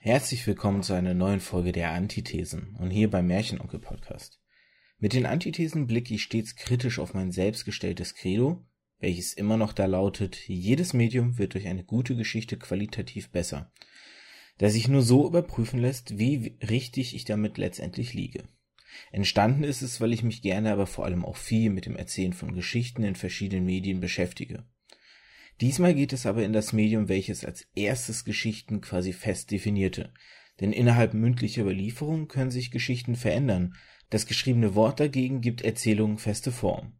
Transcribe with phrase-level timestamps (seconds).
[0.00, 4.40] Herzlich willkommen zu einer neuen Folge der Antithesen und hier beim Märchenonkel Podcast.
[4.98, 8.64] Mit den Antithesen blicke ich stets kritisch auf mein selbstgestelltes Credo,
[9.00, 13.72] welches immer noch da lautet, jedes Medium wird durch eine gute Geschichte qualitativ besser,
[14.58, 18.44] da sich nur so überprüfen lässt, wie richtig ich damit letztendlich liege.
[19.10, 22.34] Entstanden ist es, weil ich mich gerne, aber vor allem auch viel mit dem Erzählen
[22.34, 24.64] von Geschichten in verschiedenen Medien beschäftige.
[25.60, 30.12] Diesmal geht es aber in das Medium, welches als erstes Geschichten quasi fest definierte.
[30.60, 33.74] Denn innerhalb mündlicher Überlieferung können sich Geschichten verändern.
[34.10, 36.94] Das geschriebene Wort dagegen gibt Erzählungen feste Form.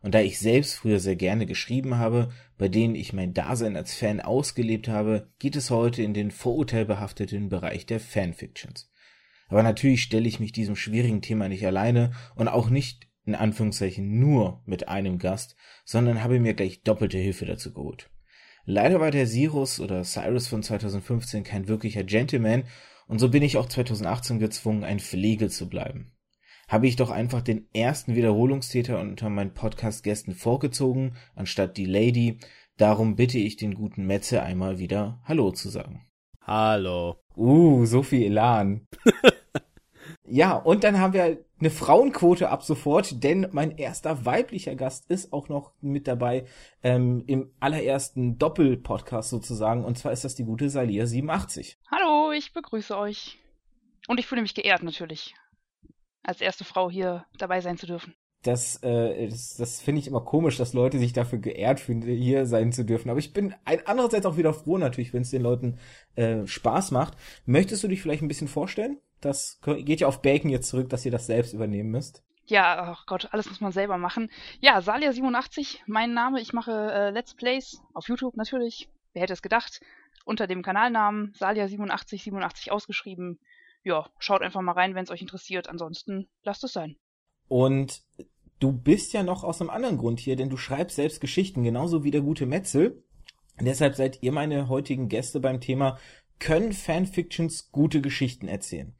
[0.00, 3.94] Und da ich selbst früher sehr gerne geschrieben habe, bei denen ich mein Dasein als
[3.94, 8.90] Fan ausgelebt habe, geht es heute in den vorurteilbehafteten Bereich der Fanfictions.
[9.48, 14.18] Aber natürlich stelle ich mich diesem schwierigen Thema nicht alleine und auch nicht in Anführungszeichen
[14.18, 18.10] nur mit einem Gast, sondern habe mir gleich doppelte Hilfe dazu geholt.
[18.64, 22.64] Leider war der Cyrus oder Cyrus von 2015 kein wirklicher Gentleman
[23.06, 26.12] und so bin ich auch 2018 gezwungen, ein Pflege zu bleiben.
[26.68, 32.38] Habe ich doch einfach den ersten Wiederholungstäter unter meinen Podcast-Gästen vorgezogen, anstatt die Lady.
[32.76, 36.06] Darum bitte ich den guten Metze einmal wieder Hallo zu sagen.
[36.42, 37.16] Hallo.
[37.36, 38.86] Uh, so viel Elan.
[40.30, 45.32] Ja, und dann haben wir eine Frauenquote ab sofort, denn mein erster weiblicher Gast ist
[45.32, 46.44] auch noch mit dabei
[46.82, 49.84] ähm, im allerersten Doppel-Podcast sozusagen.
[49.84, 51.76] Und zwar ist das die gute Salia87.
[51.90, 53.38] Hallo, ich begrüße euch.
[54.06, 55.34] Und ich fühle mich geehrt natürlich,
[56.22, 58.14] als erste Frau hier dabei sein zu dürfen.
[58.42, 62.46] Das, äh, das, das finde ich immer komisch, dass Leute sich dafür geehrt fühlen, hier
[62.46, 63.10] sein zu dürfen.
[63.10, 65.78] Aber ich bin ein andererseits auch wieder froh natürlich, wenn es den Leuten
[66.14, 67.16] äh, Spaß macht.
[67.46, 69.00] Möchtest du dich vielleicht ein bisschen vorstellen?
[69.20, 72.22] Das geht ja auf Bacon jetzt zurück, dass ihr das selbst übernehmen müsst.
[72.46, 74.30] Ja, ach Gott, alles muss man selber machen.
[74.60, 76.40] Ja, Salia87, mein Name.
[76.40, 78.88] Ich mache äh, Let's Plays auf YouTube natürlich.
[79.12, 79.80] Wer hätte es gedacht?
[80.24, 83.38] Unter dem Kanalnamen Salia87, 87 ausgeschrieben.
[83.84, 85.68] Ja, schaut einfach mal rein, wenn es euch interessiert.
[85.68, 86.96] Ansonsten lasst es sein.
[87.48, 88.02] Und
[88.60, 92.02] du bist ja noch aus einem anderen Grund hier, denn du schreibst selbst Geschichten, genauso
[92.02, 93.04] wie der gute Metzel.
[93.60, 95.98] deshalb seid ihr meine heutigen Gäste beim Thema
[96.38, 98.94] können Fanfictions gute Geschichten erzählen.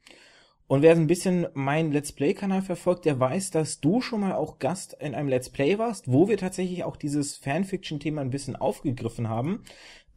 [0.67, 4.59] Und wer ein bisschen meinen Let's Play-Kanal verfolgt, der weiß, dass du schon mal auch
[4.59, 9.29] Gast in einem Let's Play warst, wo wir tatsächlich auch dieses Fanfiction-Thema ein bisschen aufgegriffen
[9.29, 9.63] haben.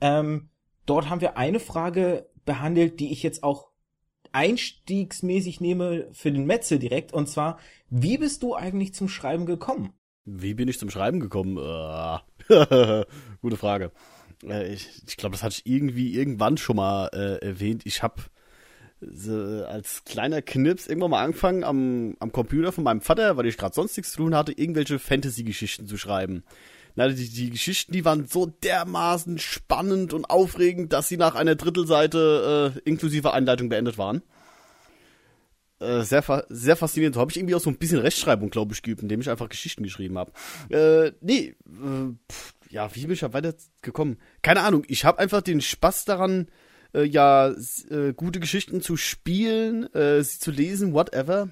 [0.02, 0.50] Ähm,
[0.84, 3.70] dort haben wir eine Frage behandelt, die ich jetzt auch
[4.32, 7.14] einstiegsmäßig nehme für den Metzel direkt.
[7.14, 7.58] Und zwar,
[7.88, 9.94] wie bist du eigentlich zum Schreiben gekommen?
[10.24, 11.56] Wie bin ich zum Schreiben gekommen?
[11.56, 12.18] Uh,
[13.40, 13.90] gute Frage.
[14.44, 17.82] Äh, ich, ich glaube, das hatte ich irgendwie irgendwann schon mal äh, erwähnt.
[17.84, 18.22] Ich habe
[19.00, 23.58] so als kleiner Knips irgendwann mal angefangen am, am Computer von meinem Vater, weil ich
[23.58, 26.44] gerade sonst nichts zu tun hatte, irgendwelche Fantasy-Geschichten zu schreiben.
[26.94, 31.54] Na, die, die Geschichten, die waren so dermaßen spannend und aufregend, dass sie nach einer
[31.54, 34.22] Drittelseite äh, inklusive Einleitung beendet waren.
[35.80, 37.14] Äh, sehr, sehr faszinierend.
[37.14, 39.48] So habe ich irgendwie auch so ein bisschen Rechtschreibung, glaube ich, geübt, indem ich einfach
[39.48, 40.32] Geschichten geschrieben habe.
[40.68, 44.18] Äh, nee, äh, pff, ja, wie bin ich da weitergekommen?
[44.40, 46.48] Keine Ahnung, ich habe einfach den Spaß daran,
[46.94, 47.50] äh, ja,
[47.90, 51.50] äh, gute Geschichten zu spielen, äh, sie zu lesen, whatever.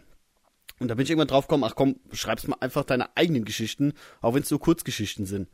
[0.78, 3.92] Und da bin ich irgendwann drauf gekommen, ach komm, schreibst mal einfach deine eigenen Geschichten,
[4.22, 5.50] auch wenn es nur Kurzgeschichten sind.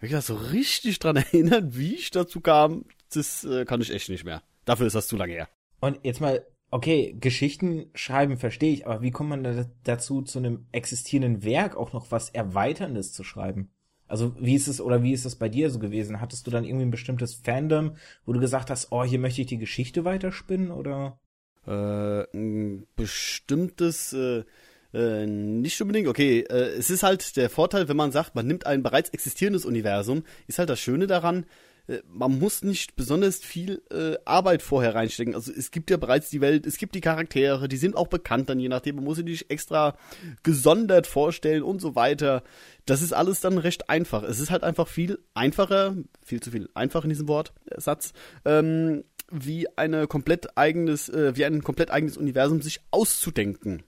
[0.00, 2.84] Wenn ich das so richtig dran erinnern, wie ich dazu kam,
[3.14, 4.42] das äh, kann ich echt nicht mehr.
[4.64, 5.48] Dafür ist das zu lange her.
[5.78, 10.40] Und jetzt mal, okay, Geschichten schreiben verstehe ich, aber wie kommt man da dazu, zu
[10.40, 13.70] einem existierenden Werk auch noch was Erweiterndes zu schreiben?
[14.08, 16.20] Also wie ist es oder wie ist es bei dir so gewesen?
[16.20, 19.46] Hattest du dann irgendwie ein bestimmtes Fandom, wo du gesagt hast, oh, hier möchte ich
[19.48, 21.18] die Geschichte weiterspinnen oder?
[21.66, 24.44] Äh, ein bestimmtes, äh,
[24.94, 26.08] äh, nicht unbedingt.
[26.08, 29.64] Okay, äh, es ist halt der Vorteil, wenn man sagt, man nimmt ein bereits existierendes
[29.64, 31.44] Universum, ist halt das Schöne daran,
[32.08, 35.34] man muss nicht besonders viel äh, Arbeit vorher reinstecken.
[35.34, 38.48] Also es gibt ja bereits die Welt, es gibt die Charaktere, die sind auch bekannt
[38.48, 38.96] dann je nachdem.
[38.96, 39.96] Man muss sie nicht extra
[40.42, 42.42] gesondert vorstellen und so weiter.
[42.86, 44.22] Das ist alles dann recht einfach.
[44.22, 48.12] Es ist halt einfach viel einfacher, viel zu viel einfach in diesem Wort, äh, Satz,
[48.44, 53.82] ähm, wie eine komplett eigenes, äh, wie ein komplett eigenes Universum sich auszudenken.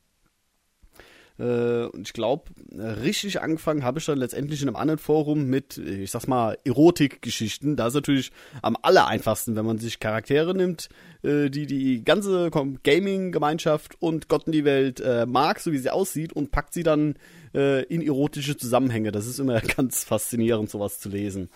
[1.38, 5.79] Äh, und ich glaube, richtig angefangen habe ich dann letztendlich in einem anderen Forum mit,
[5.79, 7.76] ich sag's mal, Erotikgeschichten.
[7.76, 8.32] Da ist natürlich
[8.62, 10.88] am aller einfachsten, wenn man sich Charaktere nimmt,
[11.23, 12.50] äh, die die ganze
[12.82, 16.82] Gaming-Gemeinschaft und Gott in die Welt äh, mag, so wie sie aussieht, und packt sie
[16.82, 17.14] dann
[17.55, 19.12] äh, in erotische Zusammenhänge.
[19.12, 21.50] Das ist immer ganz faszinierend, sowas zu lesen.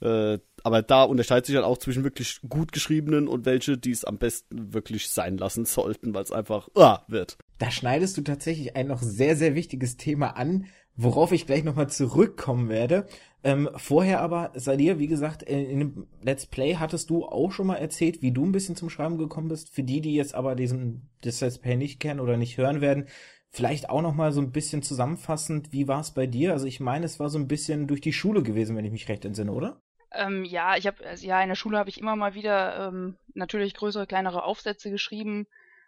[0.00, 4.04] Äh, aber da unterscheidet sich halt auch zwischen wirklich gut geschriebenen und welche, die es
[4.04, 7.36] am besten wirklich sein lassen sollten, weil es einfach uh, wird.
[7.58, 10.66] Da schneidest du tatsächlich ein noch sehr, sehr wichtiges Thema an,
[10.96, 13.06] worauf ich gleich nochmal zurückkommen werde.
[13.44, 17.66] Ähm, vorher aber, Sadir, wie gesagt, in, in dem Let's Play hattest du auch schon
[17.66, 19.70] mal erzählt, wie du ein bisschen zum Schreiben gekommen bist.
[19.70, 23.06] Für die, die jetzt aber diesen das Let's Play nicht kennen oder nicht hören werden,
[23.52, 26.52] vielleicht auch nochmal so ein bisschen zusammenfassend, wie war es bei dir?
[26.52, 29.08] Also ich meine, es war so ein bisschen durch die Schule gewesen, wenn ich mich
[29.08, 29.80] recht entsinne, oder?
[30.10, 33.16] Ähm, ja, ich habe also, ja in der Schule habe ich immer mal wieder ähm,
[33.34, 35.46] natürlich größere, kleinere Aufsätze geschrieben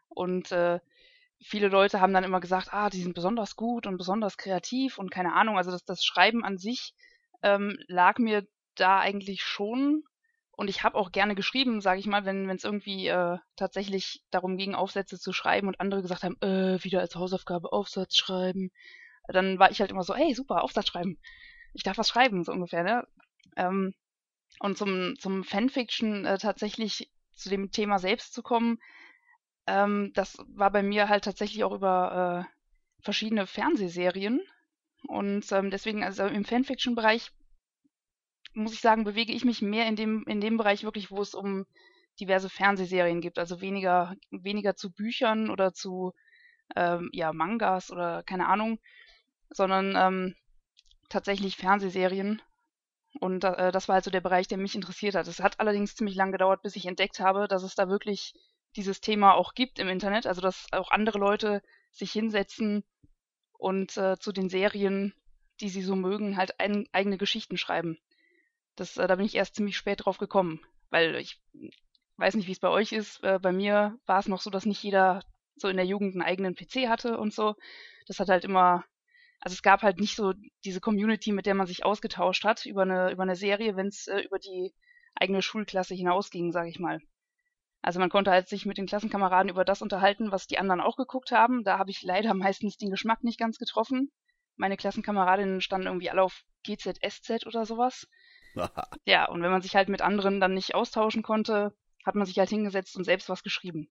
[0.09, 0.79] und äh,
[1.43, 5.11] viele Leute haben dann immer gesagt, ah, die sind besonders gut und besonders kreativ und
[5.11, 5.57] keine Ahnung.
[5.57, 6.95] Also das, das Schreiben an sich
[7.43, 10.05] ähm, lag mir da eigentlich schon.
[10.57, 14.57] Und ich habe auch gerne geschrieben, sage ich mal, wenn es irgendwie äh, tatsächlich darum
[14.57, 18.71] ging, Aufsätze zu schreiben und andere gesagt haben, äh, wieder als Hausaufgabe Aufsatz schreiben.
[19.29, 21.19] Dann war ich halt immer so, hey, super, Aufsatz schreiben.
[21.73, 23.07] Ich darf was schreiben, so ungefähr, ne?
[23.57, 23.95] Ähm,
[24.61, 28.79] und zum, zum Fanfiction äh, tatsächlich zu dem Thema selbst zu kommen,
[29.67, 34.41] ähm, das war bei mir halt tatsächlich auch über äh, verschiedene Fernsehserien.
[35.07, 37.31] Und ähm, deswegen, also im Fanfiction-Bereich,
[38.55, 41.35] muss ich sagen, bewege ich mich mehr in dem, in dem Bereich wirklich, wo es
[41.35, 41.67] um
[42.21, 43.39] diverse Fernsehserien gibt.
[43.39, 46.13] Also weniger, weniger zu Büchern oder zu
[46.77, 48.79] ähm, ja, Mangas oder keine Ahnung,
[49.51, 50.35] sondern ähm,
[51.09, 52.41] tatsächlich Fernsehserien.
[53.21, 55.29] Und äh, das war also der Bereich, der mich interessiert hat.
[55.29, 58.35] Es hat allerdings ziemlich lang gedauert, bis ich entdeckt habe, dass es da wirklich
[58.77, 61.63] dieses Thema auch gibt im Internet, also dass auch andere Leute
[61.93, 62.85] sich hinsetzen
[63.53, 65.15] und äh, zu den Serien,
[65.61, 67.99] die sie so mögen, halt ein, eigene Geschichten schreiben.
[68.77, 70.61] Das, äh, da bin ich erst ziemlich spät drauf gekommen,
[70.91, 71.41] weil ich
[72.17, 73.23] weiß nicht, wie es bei euch ist.
[73.23, 75.23] Äh, bei mir war es noch so, dass nicht jeder
[75.57, 77.55] so in der Jugend einen eigenen PC hatte und so.
[78.07, 78.85] Das hat halt immer,
[79.41, 80.35] also es gab halt nicht so
[80.65, 84.07] diese Community, mit der man sich ausgetauscht hat über eine über eine Serie, wenn es
[84.09, 84.75] äh, über die
[85.15, 87.01] eigene Schulklasse hinausging, sage ich mal.
[87.83, 90.97] Also man konnte halt sich mit den Klassenkameraden über das unterhalten, was die anderen auch
[90.97, 91.65] geguckt haben.
[91.65, 94.11] Da habe ich leider meistens den Geschmack nicht ganz getroffen.
[94.57, 98.09] Meine Klassenkameradinnen standen irgendwie alle auf GZSZ oder sowas.
[99.05, 101.73] ja, und wenn man sich halt mit anderen dann nicht austauschen konnte,
[102.05, 103.89] hat man sich halt hingesetzt und selbst was geschrieben.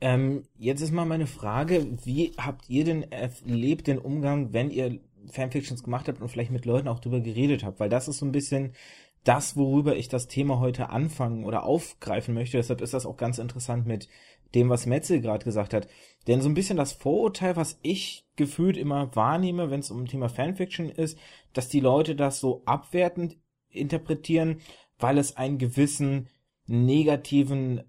[0.00, 5.00] Ähm, jetzt ist mal meine Frage, wie habt ihr denn erlebt den Umgang, wenn ihr
[5.30, 7.80] Fanfictions gemacht habt und vielleicht mit Leuten auch drüber geredet habt?
[7.80, 8.74] Weil das ist so ein bisschen
[9.22, 12.58] das, worüber ich das Thema heute anfangen oder aufgreifen möchte.
[12.58, 14.08] Deshalb ist das auch ganz interessant mit
[14.54, 15.88] dem, was Metzel gerade gesagt hat.
[16.26, 20.28] Denn so ein bisschen das Vorurteil, was ich gefühlt immer wahrnehme, wenn es um Thema
[20.28, 21.18] Fanfiction ist,
[21.52, 23.36] dass die Leute das so abwertend
[23.74, 24.60] interpretieren,
[24.98, 26.28] weil es einen gewissen
[26.66, 27.82] negativen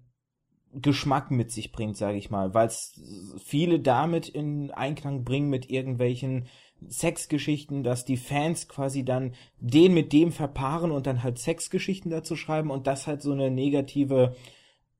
[0.72, 3.00] Geschmack mit sich bringt, sage ich mal, weil es
[3.42, 6.46] viele damit in Einklang bringen mit irgendwelchen
[6.88, 12.36] Sexgeschichten, dass die Fans quasi dann den mit dem verpaaren und dann halt Sexgeschichten dazu
[12.36, 14.36] schreiben und das halt so eine negative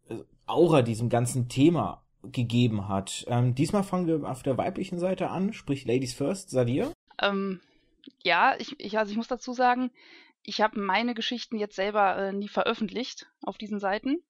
[0.08, 0.16] äh,
[0.46, 3.24] Aura diesem ganzen Thema gegeben hat.
[3.28, 6.92] Ähm, diesmal fangen wir auf der weiblichen Seite an, sprich Ladies First, Sadir.
[7.20, 7.60] Ähm,
[8.22, 9.90] ja, ich, ich, also ich muss dazu sagen,
[10.46, 14.22] ich habe meine Geschichten jetzt selber äh, nie veröffentlicht auf diesen Seiten.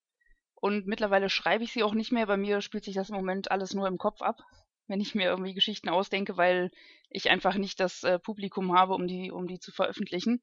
[0.55, 2.25] Und mittlerweile schreibe ich sie auch nicht mehr.
[2.25, 4.41] Bei mir spielt sich das im Moment alles nur im Kopf ab
[4.87, 6.71] wenn ich mir irgendwie Geschichten ausdenke, weil
[7.09, 10.41] ich einfach nicht das äh, Publikum habe, um die, um die zu veröffentlichen.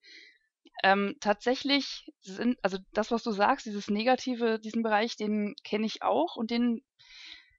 [0.82, 6.03] Ähm, tatsächlich sind, also das, was du sagst, dieses Negative, diesen Bereich, den kenne ich
[6.03, 6.82] auch und den,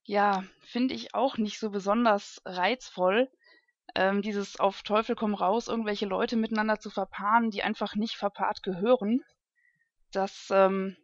[0.03, 3.29] ja, finde ich auch nicht so besonders reizvoll.
[3.93, 8.63] Ähm, dieses auf Teufel komm raus, irgendwelche Leute miteinander zu verpaaren, die einfach nicht verpaart
[8.63, 9.21] gehören.
[10.11, 10.97] Das, ähm,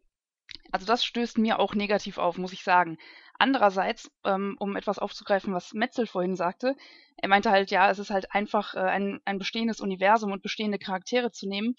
[0.72, 2.98] also das stößt mir auch negativ auf, muss ich sagen.
[3.38, 6.76] Andererseits, ähm, um etwas aufzugreifen, was Metzel vorhin sagte,
[7.18, 10.80] er meinte halt, ja, es ist halt einfach äh, ein, ein bestehendes Universum und bestehende
[10.80, 11.76] Charaktere zu nehmen.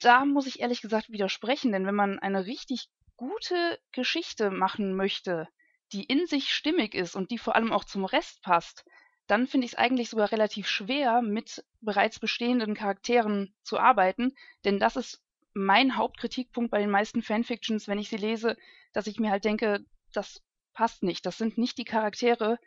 [0.00, 5.48] Da muss ich ehrlich gesagt widersprechen, denn wenn man eine richtig gute Geschichte machen möchte,
[5.92, 8.84] die in sich stimmig ist und die vor allem auch zum Rest passt,
[9.26, 14.78] dann finde ich es eigentlich sogar relativ schwer, mit bereits bestehenden Charakteren zu arbeiten, denn
[14.78, 15.22] das ist
[15.54, 18.56] mein Hauptkritikpunkt bei den meisten Fanfictions, wenn ich sie lese,
[18.92, 21.24] dass ich mir halt denke, das passt nicht.
[21.24, 22.58] Das sind nicht die Charaktere,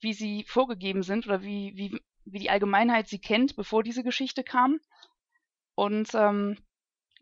[0.00, 4.44] wie sie vorgegeben sind oder wie, wie, wie die Allgemeinheit sie kennt, bevor diese Geschichte
[4.44, 4.80] kam.
[5.74, 6.58] Und ähm,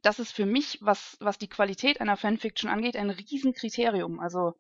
[0.03, 4.19] das ist für mich, was, was die Qualität einer Fanfiction angeht, ein Riesenkriterium.
[4.21, 4.55] Also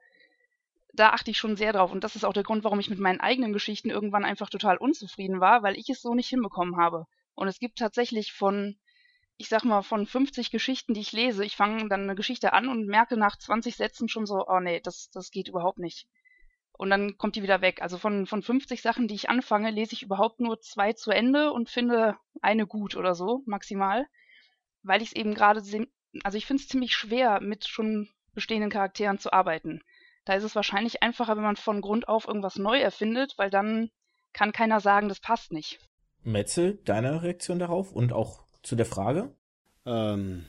[0.94, 1.92] da achte ich schon sehr drauf.
[1.92, 4.76] Und das ist auch der Grund, warum ich mit meinen eigenen Geschichten irgendwann einfach total
[4.76, 7.06] unzufrieden war, weil ich es so nicht hinbekommen habe.
[7.34, 8.76] Und es gibt tatsächlich von
[9.36, 12.68] ich sag mal, von 50 Geschichten, die ich lese, ich fange dann eine Geschichte an
[12.68, 16.06] und merke nach 20 Sätzen schon so, oh nee, das, das geht überhaupt nicht.
[16.72, 17.82] Und dann kommt die wieder weg.
[17.82, 21.52] Also von, von 50 Sachen, die ich anfange, lese ich überhaupt nur zwei zu Ende
[21.52, 24.06] und finde eine gut oder so, maximal.
[24.82, 25.60] Weil ich es eben gerade,
[26.24, 29.82] also ich finde es ziemlich schwer, mit schon bestehenden Charakteren zu arbeiten.
[30.24, 33.90] Da ist es wahrscheinlich einfacher, wenn man von Grund auf irgendwas neu erfindet, weil dann
[34.32, 35.78] kann keiner sagen, das passt nicht.
[36.22, 39.30] Metzel, deine Reaktion darauf und auch zu der Frage?
[39.84, 40.44] Ähm,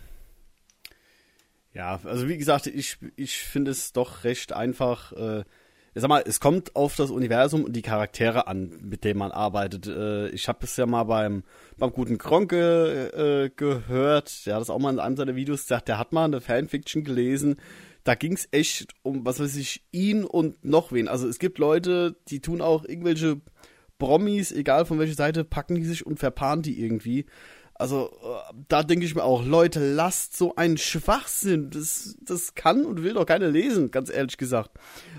[1.73, 5.11] ja, also wie gesagt, ich, ich finde es doch recht einfach.
[5.11, 5.43] Äh,
[5.93, 9.31] ich sag mal, es kommt auf das Universum und die Charaktere an, mit denen man
[9.31, 9.87] arbeitet.
[9.87, 11.43] Äh, ich habe es ja mal beim,
[11.77, 15.87] beim guten Kronke äh, gehört, der hat das auch mal in einem seiner Videos gesagt,
[15.87, 17.57] der hat mal eine Fanfiction gelesen.
[18.05, 21.09] Da ging es echt um, was weiß ich, ihn und noch wen.
[21.09, 23.41] Also es gibt Leute, die tun auch irgendwelche
[23.97, 27.25] Promis, egal von welcher Seite, packen die sich und verpaaren die irgendwie.
[27.77, 31.71] Also, äh, da denke ich mir auch, Leute, lasst so einen Schwachsinn.
[31.71, 34.71] Das, das kann und will doch keiner lesen, ganz ehrlich gesagt.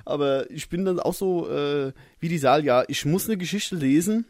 [0.07, 2.85] Aber ich bin dann auch so äh, wie die Salja.
[2.88, 4.25] Ich muss eine Geschichte lesen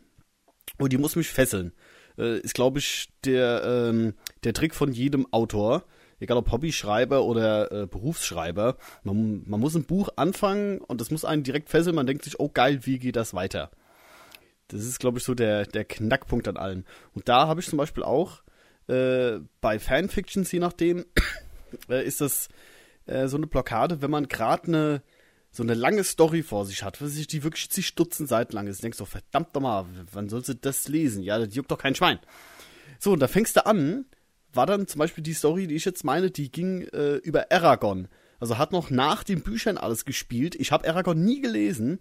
[0.79, 1.73] und die muss mich fesseln.
[2.19, 5.85] Äh, ist, glaube ich, der, ähm, der Trick von jedem Autor.
[6.19, 8.77] Egal ob Hobbyschreiber oder äh, Berufsschreiber.
[9.03, 11.97] Man, man muss ein Buch anfangen und das muss einen direkt fesseln.
[11.97, 13.71] Man denkt sich, oh geil, wie geht das weiter?
[14.69, 16.85] Das ist, glaube ich, so der, der Knackpunkt an allem.
[17.15, 18.43] Und da habe ich zum Beispiel auch
[18.89, 21.05] äh, bei Fanfictions, je nachdem,
[21.89, 22.49] äh, ist das
[23.07, 25.03] äh, so eine Blockade, wenn man gerade eine
[25.57, 28.83] so eine lange Story vor sich hat, sich die wirklich zig Dutzend Seiten lang ist.
[28.83, 31.23] Denkst du, verdammt nochmal, wann sollst du das lesen?
[31.23, 32.19] Ja, das juckt doch kein Schwein.
[32.99, 34.05] So, und da fängst du an,
[34.57, 38.09] war dann zum Beispiel die Story, die ich jetzt meine, die ging äh, über Aragon.
[38.41, 40.55] Also hat noch nach den Büchern alles gespielt.
[40.55, 42.01] Ich habe Aragon nie gelesen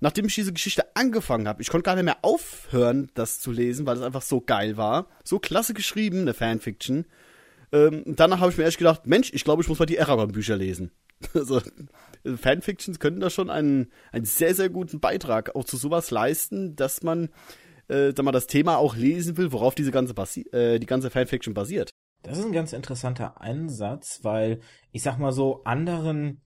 [0.00, 3.86] nachdem ich diese Geschichte angefangen habe, ich konnte gar nicht mehr aufhören, das zu lesen,
[3.86, 5.08] weil es einfach so geil war.
[5.22, 7.04] So klasse geschrieben, eine Fanfiction.
[7.72, 10.56] Ähm, danach habe ich mir erst gedacht, Mensch, ich glaube, ich muss mal die Aragon-Bücher
[10.56, 10.90] lesen.
[11.34, 11.60] Also,
[12.24, 17.02] Fanfictions können da schon einen, einen sehr, sehr guten Beitrag auch zu sowas leisten, dass
[17.02, 17.28] man,
[17.90, 21.10] äh, dass man das Thema auch lesen will, worauf diese ganze, basi äh, die ganze
[21.10, 21.90] Fanfiction basiert.
[22.22, 24.60] Das ist ein ganz interessanter Ansatz, weil
[24.92, 26.40] ich sag mal so, anderen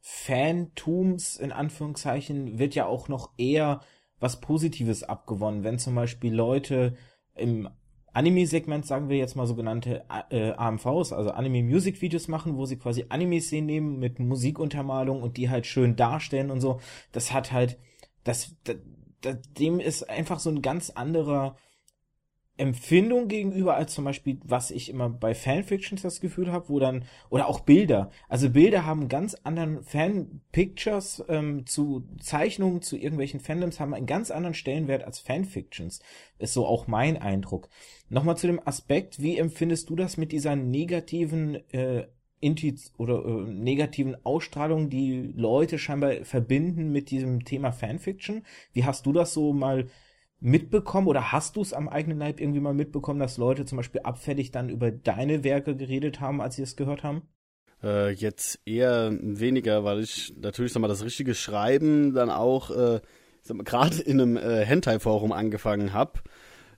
[0.00, 3.80] Fantums in Anführungszeichen wird ja auch noch eher
[4.18, 6.96] was Positives abgewonnen, wenn zum Beispiel Leute
[7.34, 7.68] im
[8.12, 13.66] Anime-Segment, sagen wir jetzt mal sogenannte äh, AMVs, also Anime-Music-Videos machen, wo sie quasi Anime-Szenen
[13.66, 16.80] nehmen mit Musikuntermalung und die halt schön darstellen und so.
[17.12, 17.78] Das hat halt,
[18.24, 18.76] das, das
[19.24, 21.56] dem ist einfach so ein ganz anderer
[22.60, 27.04] Empfindung gegenüber als zum Beispiel, was ich immer bei Fanfictions das Gefühl habe, wo dann,
[27.30, 28.10] oder auch Bilder.
[28.28, 34.30] Also Bilder haben ganz anderen Fanpictures ähm, zu Zeichnungen, zu irgendwelchen Fandoms, haben einen ganz
[34.30, 36.00] anderen Stellenwert als Fanfictions.
[36.38, 37.70] Ist so auch mein Eindruck.
[38.10, 42.08] Nochmal zu dem Aspekt, wie empfindest du das mit dieser negativen äh,
[42.40, 48.42] Intuit oder äh, negativen Ausstrahlung, die Leute scheinbar verbinden mit diesem Thema Fanfiction?
[48.72, 49.86] Wie hast du das so mal
[50.40, 54.00] mitbekommen oder hast du es am eigenen Leib irgendwie mal mitbekommen, dass Leute zum Beispiel
[54.02, 57.22] abfällig dann über deine Werke geredet haben, als sie es gehört haben?
[57.82, 63.00] Äh, jetzt eher weniger, weil ich natürlich sag mal das richtige Schreiben dann auch äh,
[63.64, 66.20] gerade in einem äh, Hentai-Forum angefangen habe.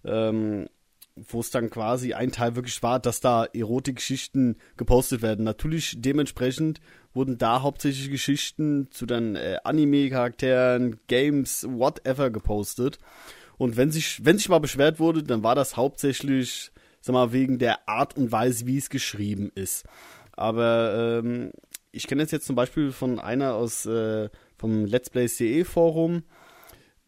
[0.04, 0.68] Ähm,
[1.16, 5.44] wo es dann quasi ein Teil wirklich war, dass da Erotikgeschichten gepostet werden.
[5.44, 6.80] Natürlich dementsprechend
[7.14, 12.98] wurden da hauptsächlich Geschichten zu dann äh, Anime-Charakteren, Games, whatever gepostet.
[13.58, 17.58] Und wenn sich, wenn sich mal beschwert wurde, dann war das hauptsächlich, sag mal, wegen
[17.58, 19.84] der Art und Weise, wie es geschrieben ist.
[20.32, 21.52] Aber ähm,
[21.92, 26.22] ich kenne jetzt zum Beispiel von einer aus äh, vom Let's Plays.de Forum,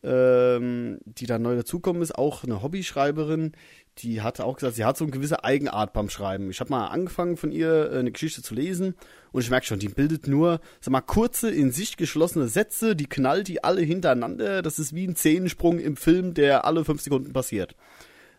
[0.02, 3.52] ähm, die da neu dazukommen ist, auch eine Hobbyschreiberin,
[3.98, 6.50] die hatte auch gesagt, sie hat so eine gewisse Eigenart beim Schreiben.
[6.50, 8.94] Ich habe mal angefangen von ihr äh, eine Geschichte zu lesen
[9.32, 13.06] und ich merke schon, die bildet nur, sag mal, kurze, in sich geschlossene Sätze, die
[13.06, 14.62] knallt die alle hintereinander.
[14.62, 17.76] Das ist wie ein Zehensprung im Film, der alle fünf Sekunden passiert.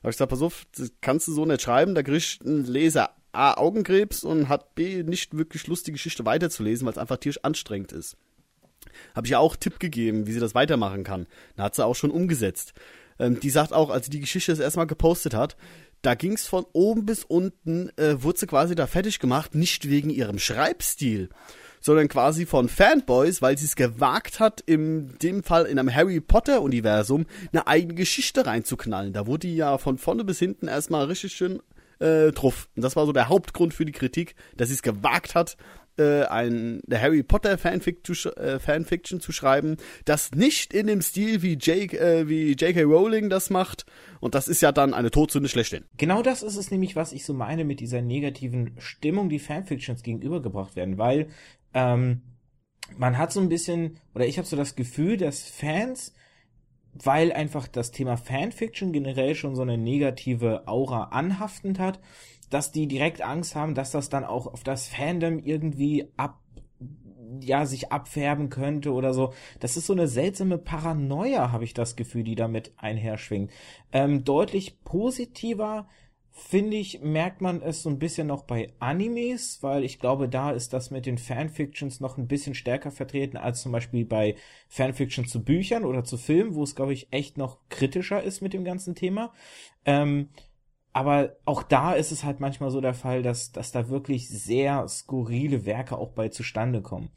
[0.01, 3.11] Da ich gesagt, pass auf, das kannst du so nicht schreiben, da kriegt ein Leser
[3.31, 7.43] A Augenkrebs und hat B nicht wirklich Lust, die Geschichte weiterzulesen, weil es einfach tierisch
[7.43, 8.17] anstrengend ist.
[9.13, 11.27] Habe ich ja auch Tipp gegeben, wie sie das weitermachen kann.
[11.55, 12.73] Da hat sie auch schon umgesetzt.
[13.19, 15.55] Ähm, die sagt auch, als sie die Geschichte das erstmal gepostet hat,
[16.01, 20.09] da ging's von oben bis unten, äh, wurde sie quasi da fertig gemacht, nicht wegen
[20.09, 21.29] ihrem Schreibstil,
[21.81, 26.19] sondern quasi von Fanboys, weil sie es gewagt hat, in dem Fall in einem Harry
[26.21, 29.13] Potter Universum eine eigene Geschichte reinzuknallen.
[29.13, 31.59] Da wurde die ja von vorne bis hinten erstmal richtig schön
[31.99, 32.69] äh, drauf.
[32.75, 35.57] Und das war so der Hauptgrund für die Kritik, dass sie es gewagt hat,
[35.97, 41.01] äh, ein der Harry Potter Fanfic zu, äh, Fanfiction zu schreiben, das nicht in dem
[41.01, 42.83] Stil wie Jake äh, wie J.K.
[42.83, 43.85] Rowling das macht
[44.19, 45.85] und das ist ja dann eine Todsünde schlechthin.
[45.97, 50.03] Genau das ist es nämlich, was ich so meine mit dieser negativen Stimmung, die Fanfictions
[50.03, 51.27] gegenübergebracht werden, weil
[51.73, 52.21] ähm,
[52.97, 56.13] man hat so ein bisschen oder ich habe so das Gefühl, dass Fans
[57.03, 61.99] weil einfach das Thema Fanfiction generell schon so eine negative Aura anhaftend hat,
[62.55, 66.39] dass die direkt Angst haben, dass das dann auch auf das Fandom irgendwie ab
[67.41, 69.33] ja sich abfärben könnte oder so.
[69.59, 73.51] Das ist so eine seltsame Paranoia, habe ich das Gefühl, die damit einherschwingt.
[73.91, 75.89] Ähm, deutlich positiver
[76.31, 80.51] finde ich, merkt man es so ein bisschen noch bei Animes, weil ich glaube, da
[80.51, 84.35] ist das mit den Fanfictions noch ein bisschen stärker vertreten als zum Beispiel bei
[84.69, 88.53] Fanfictions zu Büchern oder zu Filmen, wo es, glaube ich, echt noch kritischer ist mit
[88.53, 89.33] dem ganzen Thema.
[89.83, 90.29] Ähm,
[90.95, 94.87] aber auch da ist es halt manchmal so der Fall, dass, dass da wirklich sehr
[94.87, 97.09] skurrile Werke auch bei zustande kommen.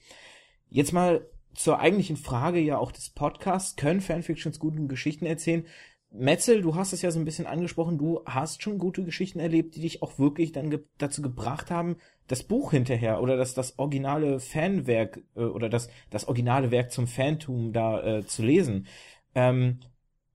[0.69, 5.65] Jetzt mal zur eigentlichen Frage ja auch des Podcasts, können Fanfictions gute Geschichten erzählen?
[6.11, 9.77] Metzel, du hast es ja so ein bisschen angesprochen, du hast schon gute Geschichten erlebt,
[9.77, 13.79] die dich auch wirklich dann ge dazu gebracht haben, das Buch hinterher oder das, das
[13.79, 18.89] originale Fanwerk äh, oder das, das originale Werk zum Fantum da äh, zu lesen.
[19.37, 19.79] Ähm,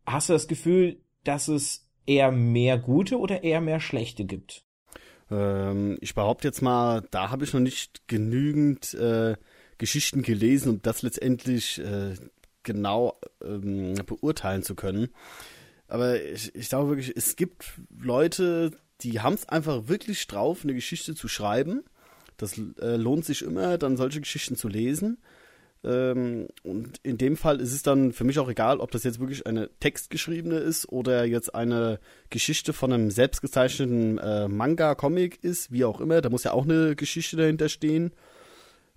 [0.05, 4.63] hast du das Gefühl, dass es eher mehr gute oder eher mehr schlechte gibt?
[5.31, 9.36] Ähm, ich behaupte jetzt mal, da habe ich noch nicht genügend äh,
[9.77, 12.15] Geschichten gelesen, um das letztendlich äh,
[12.63, 15.10] genau ähm, beurteilen zu können.
[15.88, 20.74] Aber ich, ich glaube wirklich, es gibt Leute, die haben es einfach wirklich drauf, eine
[20.74, 21.83] Geschichte zu schreiben.
[22.38, 25.17] Das äh, lohnt sich immer, dann solche Geschichten zu lesen.
[25.83, 29.19] Ähm, und in dem Fall ist es dann für mich auch egal, ob das jetzt
[29.19, 31.99] wirklich eine textgeschriebene ist oder jetzt eine
[32.29, 36.21] Geschichte von einem selbstgezeichneten äh, Manga-Comic ist, wie auch immer.
[36.21, 38.13] Da muss ja auch eine Geschichte dahinter stehen.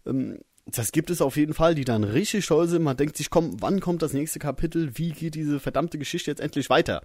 [0.06, 2.82] Ähm, das gibt es auf jeden Fall, die dann richtig toll sind.
[2.82, 4.98] Man denkt sich, komm, wann kommt das nächste Kapitel?
[4.98, 7.02] Wie geht diese verdammte Geschichte jetzt endlich weiter?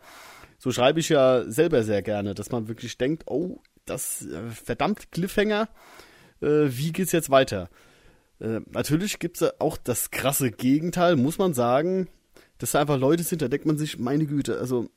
[0.58, 5.12] So schreibe ich ja selber sehr gerne, dass man wirklich denkt, oh, das äh, verdammt
[5.12, 5.70] Cliffhanger,
[6.42, 7.70] äh, wie geht's jetzt weiter?
[8.42, 12.08] Äh, natürlich gibt's auch das krasse Gegenteil, muss man sagen,
[12.58, 14.90] dass da einfach Leute sind, da denkt man sich, meine Güte, also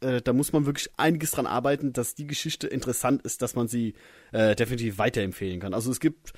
[0.00, 3.68] äh, da muss man wirklich einiges dran arbeiten, dass die Geschichte interessant ist, dass man
[3.68, 3.94] sie
[4.32, 5.74] äh, definitiv weiterempfehlen kann.
[5.74, 6.32] Also es gibt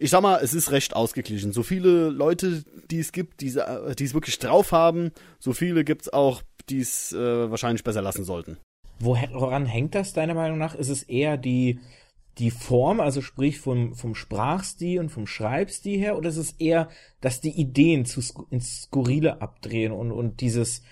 [0.00, 1.52] ich sag mal, es ist recht ausgeglichen.
[1.52, 6.12] So viele Leute, die es gibt, die es wirklich drauf haben, so viele gibt es
[6.12, 8.58] auch, die es äh, wahrscheinlich besser lassen sollten.
[9.00, 10.74] Woran hängt das deiner Meinung nach?
[10.74, 11.80] Ist es eher die,
[12.38, 16.88] die Form, also sprich vom, vom Sprachstil und vom Schreibstil her, oder ist es eher,
[17.20, 20.82] dass die Ideen zu ins Skurrile abdrehen und, und dieses,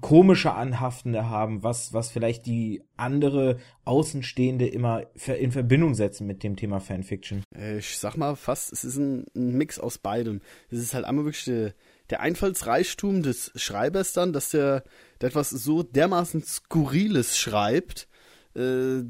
[0.00, 6.56] komische Anhaftende haben, was, was vielleicht die andere Außenstehende immer in Verbindung setzen mit dem
[6.56, 7.44] Thema Fanfiction.
[7.54, 10.40] Äh, ich sag mal fast, es ist ein, ein Mix aus beidem.
[10.70, 11.74] Es ist halt einmal wirklich der,
[12.10, 14.84] der Einfallsreichtum des Schreibers dann, dass der,
[15.20, 18.08] der etwas so dermaßen Skurriles schreibt,
[18.56, 19.02] äh,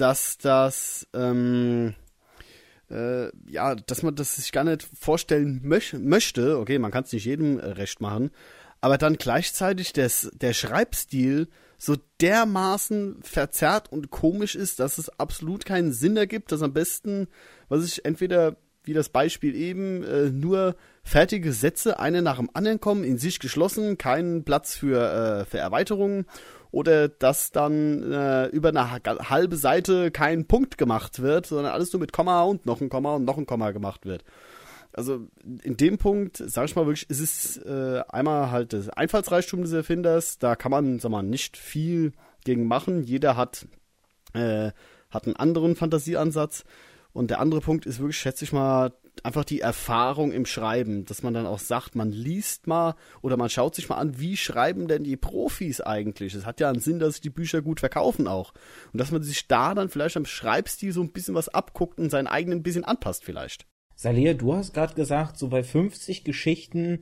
[0.00, 1.94] dass das, ähm,
[2.90, 6.58] äh, ja, dass man das sich gar nicht vorstellen möch möchte.
[6.58, 8.30] Okay, man kann es nicht jedem recht machen,
[8.80, 15.64] aber dann gleichzeitig des, der Schreibstil so dermaßen verzerrt und komisch ist, dass es absolut
[15.64, 17.28] keinen Sinn ergibt, dass am besten,
[17.68, 22.80] was ich entweder wie das Beispiel eben, äh, nur fertige Sätze, eine nach dem anderen
[22.80, 26.26] kommen, in sich geschlossen, keinen Platz für, äh, für Erweiterungen
[26.70, 32.00] oder dass dann äh, über eine halbe Seite kein Punkt gemacht wird, sondern alles nur
[32.00, 34.24] mit Komma und noch ein Komma und noch ein Komma gemacht wird
[34.92, 35.28] also
[35.62, 39.72] in dem Punkt, sag ich mal wirklich, ist es äh, einmal halt das Einfallsreichtum des
[39.72, 42.12] Erfinders, da kann man, sag mal, nicht viel
[42.44, 43.04] gegen machen.
[43.04, 43.66] Jeder hat,
[44.32, 44.72] äh,
[45.10, 46.64] hat einen anderen Fantasieansatz.
[47.12, 48.92] Und der andere Punkt ist wirklich, schätze ich mal,
[49.22, 53.50] einfach die Erfahrung im Schreiben, dass man dann auch sagt, man liest mal oder man
[53.50, 56.34] schaut sich mal an, wie schreiben denn die Profis eigentlich?
[56.34, 58.52] Es hat ja einen Sinn, dass sich die Bücher gut verkaufen auch.
[58.92, 62.10] Und dass man sich da dann vielleicht am Schreibstil so ein bisschen was abguckt und
[62.10, 63.66] seinen eigenen ein bisschen anpasst vielleicht.
[63.94, 67.00] Salia, du hast gerade gesagt, so bei 50 Geschichten,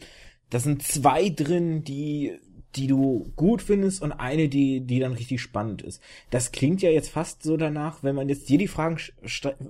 [0.50, 2.38] da sind zwei drin, die
[2.76, 6.02] die du gut findest und eine, die, die dann richtig spannend ist.
[6.30, 8.98] Das klingt ja jetzt fast so danach, wenn man jetzt dir die Fragen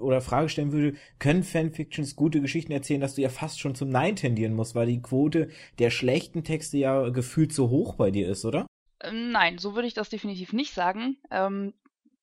[0.01, 3.91] oder Frage stellen würde, können Fanfictions gute Geschichten erzählen, dass du ja fast schon zum
[3.91, 8.29] Nein tendieren musst, weil die Quote der schlechten Texte ja gefühlt so hoch bei dir
[8.29, 8.67] ist, oder?
[9.01, 11.19] Ähm, nein, so würde ich das definitiv nicht sagen.
[11.31, 11.75] Ähm,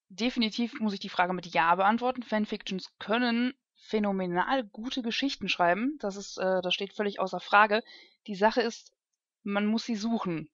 [0.10, 2.24] definitiv muss ich die Frage mit Ja beantworten.
[2.24, 5.98] Fanfictions können phänomenal gute Geschichten schreiben.
[6.00, 7.82] Das ist, äh, das steht völlig außer Frage.
[8.28, 8.92] Die Sache ist,
[9.44, 10.50] man muss sie suchen.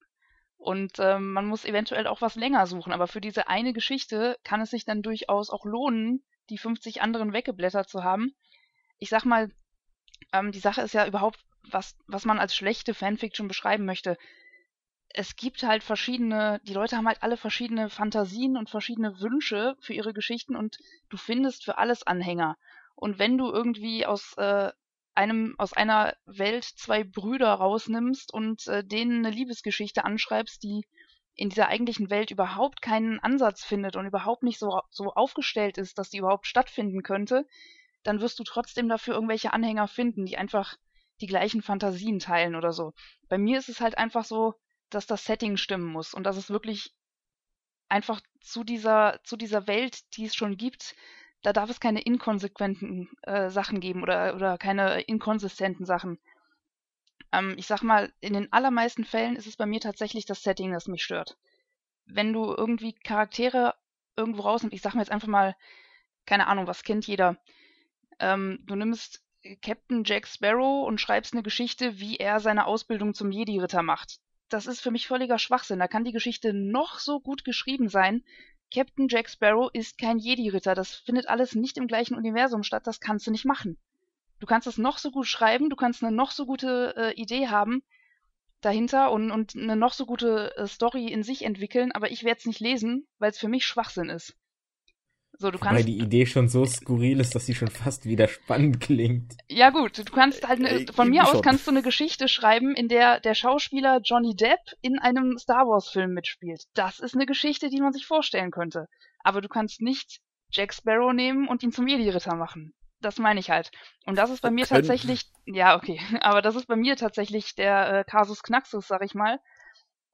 [0.61, 2.93] Und ähm, man muss eventuell auch was länger suchen.
[2.93, 7.33] Aber für diese eine Geschichte kann es sich dann durchaus auch lohnen, die 50 anderen
[7.33, 8.35] weggeblättert zu haben.
[8.99, 9.49] Ich sag mal,
[10.31, 11.39] ähm, die Sache ist ja überhaupt,
[11.71, 14.19] was, was man als schlechte Fanfiction beschreiben möchte.
[15.09, 19.93] Es gibt halt verschiedene, die Leute haben halt alle verschiedene Fantasien und verschiedene Wünsche für
[19.93, 20.77] ihre Geschichten und
[21.09, 22.55] du findest für alles Anhänger.
[22.93, 24.71] Und wenn du irgendwie aus äh,
[25.13, 30.85] einem aus einer Welt zwei Brüder rausnimmst und äh, denen eine Liebesgeschichte anschreibst, die
[31.35, 35.97] in dieser eigentlichen Welt überhaupt keinen Ansatz findet und überhaupt nicht so, so aufgestellt ist,
[35.97, 37.47] dass die überhaupt stattfinden könnte,
[38.03, 40.77] dann wirst du trotzdem dafür irgendwelche Anhänger finden, die einfach
[41.21, 42.93] die gleichen Fantasien teilen oder so.
[43.29, 44.55] Bei mir ist es halt einfach so,
[44.89, 46.93] dass das Setting stimmen muss und dass es wirklich
[47.87, 50.95] einfach zu dieser, zu dieser Welt, die es schon gibt,
[51.41, 56.19] da darf es keine inkonsequenten äh, Sachen geben oder, oder keine inkonsistenten Sachen.
[57.31, 60.71] Ähm, ich sag mal, in den allermeisten Fällen ist es bei mir tatsächlich das Setting,
[60.71, 61.37] das mich stört.
[62.05, 63.75] Wenn du irgendwie Charaktere
[64.15, 65.55] irgendwo rausnimmst, ich sag mir jetzt einfach mal,
[66.25, 67.37] keine Ahnung, was kennt jeder.
[68.19, 69.23] Ähm, du nimmst
[69.61, 74.19] Captain Jack Sparrow und schreibst eine Geschichte, wie er seine Ausbildung zum Jedi-Ritter macht.
[74.49, 75.79] Das ist für mich völliger Schwachsinn.
[75.79, 78.23] Da kann die Geschichte noch so gut geschrieben sein.
[78.73, 80.75] Captain Jack Sparrow ist kein Jedi-Ritter.
[80.75, 82.87] Das findet alles nicht im gleichen Universum statt.
[82.87, 83.77] Das kannst du nicht machen.
[84.39, 87.47] Du kannst es noch so gut schreiben, du kannst eine noch so gute äh, Idee
[87.49, 87.83] haben
[88.61, 92.39] dahinter und, und eine noch so gute äh, Story in sich entwickeln, aber ich werde
[92.39, 94.35] es nicht lesen, weil es für mich Schwachsinn ist.
[95.41, 98.27] So, du kannst, Weil die Idee schon so skurril ist, dass sie schon fast wieder
[98.27, 99.33] spannend klingt.
[99.49, 102.87] Ja gut, du kannst halt, eine, von mir aus kannst du eine Geschichte schreiben, in
[102.87, 106.65] der der Schauspieler Johnny Depp in einem Star Wars Film mitspielt.
[106.75, 108.87] Das ist eine Geschichte, die man sich vorstellen könnte.
[109.23, 110.19] Aber du kannst nicht
[110.51, 112.75] Jack Sparrow nehmen und ihn zum Jedi-Ritter machen.
[112.99, 113.71] Das meine ich halt.
[114.05, 114.81] Und das ist bei mir Können.
[114.81, 119.15] tatsächlich, ja okay, aber das ist bei mir tatsächlich der äh, Kasus Knaxus, sag ich
[119.15, 119.39] mal.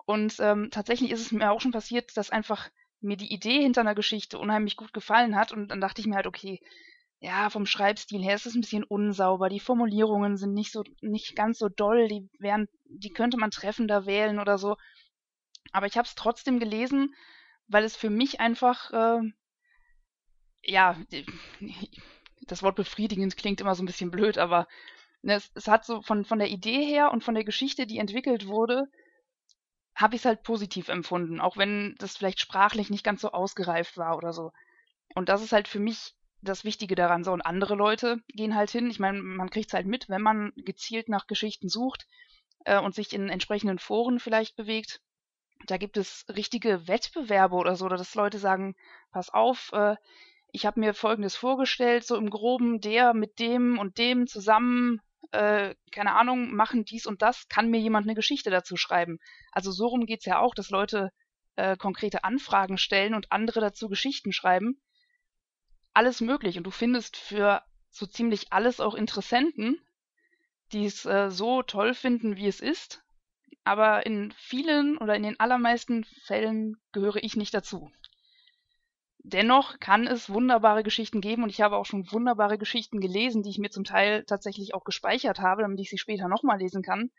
[0.05, 2.69] Und ähm, tatsächlich ist es mir auch schon passiert, dass einfach
[3.01, 6.15] mir die Idee hinter einer Geschichte unheimlich gut gefallen hat und dann dachte ich mir
[6.15, 6.59] halt, okay,
[7.19, 11.35] ja, vom Schreibstil her ist es ein bisschen unsauber, die Formulierungen sind nicht so, nicht
[11.35, 14.77] ganz so doll, die wären, die könnte man treffender wählen oder so.
[15.71, 17.15] Aber ich habe es trotzdem gelesen,
[17.67, 19.21] weil es für mich einfach, äh,
[20.61, 20.95] ja,
[22.41, 24.67] das Wort befriedigend klingt immer so ein bisschen blöd, aber
[25.21, 27.97] ne, es, es hat so von, von der Idee her und von der Geschichte, die
[27.97, 28.87] entwickelt wurde,
[29.97, 33.97] habe ich es halt positiv empfunden, auch wenn das vielleicht sprachlich nicht ganz so ausgereift
[33.97, 34.51] war oder so.
[35.15, 37.23] Und das ist halt für mich das Wichtige daran.
[37.23, 38.91] So, und andere Leute gehen halt hin.
[38.91, 42.07] Ich meine, man kriegt es halt mit, wenn man gezielt nach Geschichten sucht
[42.65, 45.01] äh, und sich in entsprechenden Foren vielleicht bewegt.
[45.65, 48.75] Da gibt es richtige Wettbewerbe oder so, oder dass Leute sagen,
[49.11, 49.95] pass auf, äh,
[50.51, 55.75] ich habe mir Folgendes vorgestellt, so im groben, der mit dem und dem zusammen äh,
[55.91, 59.19] keine Ahnung, machen dies und das, kann mir jemand eine Geschichte dazu schreiben.
[59.51, 61.11] Also so rum geht's ja auch, dass Leute
[61.55, 64.81] äh, konkrete Anfragen stellen und andere dazu Geschichten schreiben.
[65.93, 66.57] Alles möglich.
[66.57, 69.79] Und du findest für so ziemlich alles auch Interessenten,
[70.71, 73.03] die es äh, so toll finden, wie es ist.
[73.63, 77.91] Aber in vielen oder in den allermeisten Fällen gehöre ich nicht dazu.
[79.29, 83.49] Dennoch kann es wunderbare Geschichten geben und ich habe auch schon wunderbare Geschichten gelesen, die
[83.49, 87.11] ich mir zum Teil tatsächlich auch gespeichert habe, damit ich sie später nochmal lesen kann.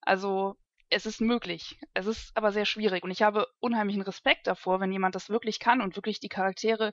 [0.00, 0.56] Also
[0.90, 1.78] es ist möglich.
[1.94, 5.60] Es ist aber sehr schwierig und ich habe unheimlichen Respekt davor, wenn jemand das wirklich
[5.60, 6.92] kann und wirklich die Charaktere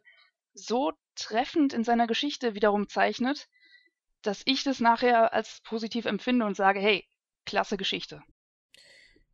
[0.53, 3.49] so treffend in seiner Geschichte wiederum zeichnet,
[4.21, 7.07] dass ich das nachher als positiv empfinde und sage, hey,
[7.47, 8.21] klasse Geschichte.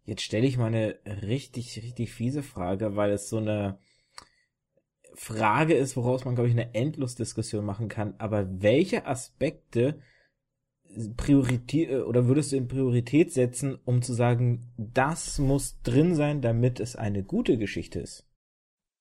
[0.05, 3.81] Jetzt stelle ich mal eine richtig, richtig fiese Frage, weil es so eine
[5.17, 8.13] Frage ist, woraus man, glaube ich, eine Endlosdiskussion machen kann.
[8.19, 9.99] Aber welche Aspekte
[11.17, 16.41] Priorität äh, oder würdest du in Priorität setzen, um zu sagen, das muss drin sein,
[16.41, 18.25] damit es eine gute Geschichte ist?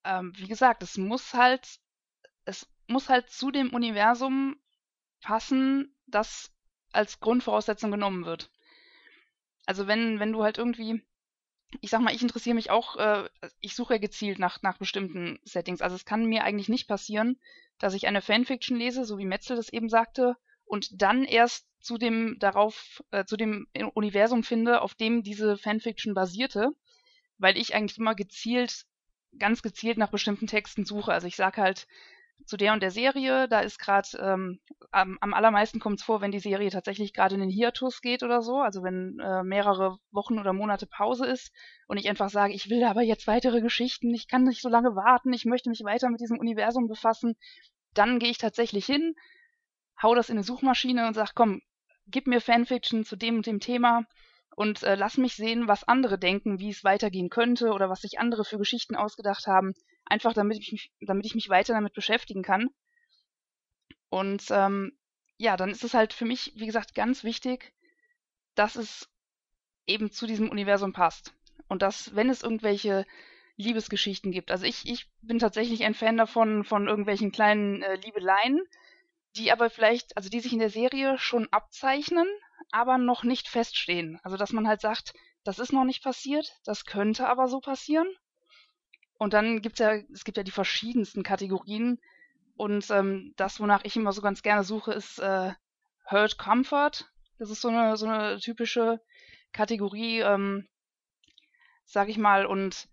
[0.03, 1.79] Ähm, wie gesagt, es muss halt,
[2.45, 4.57] es muss halt zu dem Universum
[5.21, 6.51] passen, das
[6.91, 8.51] als Grundvoraussetzung genommen wird.
[9.65, 11.03] Also wenn, wenn du halt irgendwie
[11.81, 15.39] ich sag mal, ich interessiere mich auch, äh, ich suche ja gezielt nach, nach bestimmten
[15.43, 15.81] Settings.
[15.81, 17.39] Also es kann mir eigentlich nicht passieren,
[17.77, 21.97] dass ich eine Fanfiction lese, so wie Metzel das eben sagte, und dann erst zu
[21.97, 26.71] dem darauf, äh, zu dem Universum finde, auf dem diese Fanfiction basierte,
[27.37, 28.85] weil ich eigentlich immer gezielt,
[29.37, 31.11] ganz gezielt nach bestimmten Texten suche.
[31.11, 31.87] Also ich sage halt,
[32.45, 33.47] zu der und der Serie.
[33.47, 34.59] Da ist gerade ähm,
[34.91, 38.23] am, am allermeisten kommt es vor, wenn die Serie tatsächlich gerade in den Hiatus geht
[38.23, 41.51] oder so, also wenn äh, mehrere Wochen oder Monate Pause ist
[41.87, 44.95] und ich einfach sage, ich will aber jetzt weitere Geschichten, ich kann nicht so lange
[44.95, 47.35] warten, ich möchte mich weiter mit diesem Universum befassen,
[47.93, 49.15] dann gehe ich tatsächlich hin,
[50.01, 51.61] hau das in eine Suchmaschine und sag, komm,
[52.07, 54.03] gib mir Fanfiction zu dem und dem Thema
[54.55, 58.19] und äh, lass mich sehen, was andere denken, wie es weitergehen könnte oder was sich
[58.19, 59.73] andere für Geschichten ausgedacht haben
[60.09, 62.69] einfach damit ich mich, damit ich mich weiter damit beschäftigen kann.
[64.09, 64.97] Und ähm,
[65.37, 67.73] ja, dann ist es halt für mich, wie gesagt, ganz wichtig,
[68.55, 69.09] dass es
[69.85, 71.33] eben zu diesem Universum passt.
[71.67, 73.05] Und dass, wenn es irgendwelche
[73.57, 78.61] Liebesgeschichten gibt, also ich, ich bin tatsächlich ein Fan davon, von irgendwelchen kleinen äh, Liebeleien,
[79.35, 82.27] die aber vielleicht, also die sich in der Serie schon abzeichnen,
[82.71, 84.19] aber noch nicht feststehen.
[84.23, 88.07] Also dass man halt sagt, das ist noch nicht passiert, das könnte aber so passieren.
[89.17, 91.99] Und dann gibt's ja, es gibt ja die verschiedensten Kategorien.
[92.55, 95.53] Und ähm, das, wonach ich immer so ganz gerne suche, ist äh,
[96.09, 97.05] Hurt Comfort.
[97.39, 98.99] Das ist so eine, so eine typische
[99.53, 100.67] Kategorie, ähm,
[101.85, 102.45] sag ich mal.
[102.45, 102.87] Und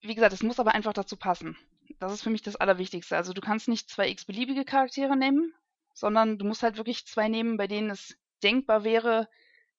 [0.00, 1.56] wie gesagt, es muss aber einfach dazu passen.
[1.98, 3.16] Das ist für mich das Allerwichtigste.
[3.16, 5.52] Also du kannst nicht zwei x-beliebige Charaktere nehmen,
[5.94, 9.28] sondern du musst halt wirklich zwei nehmen, bei denen es denkbar wäre,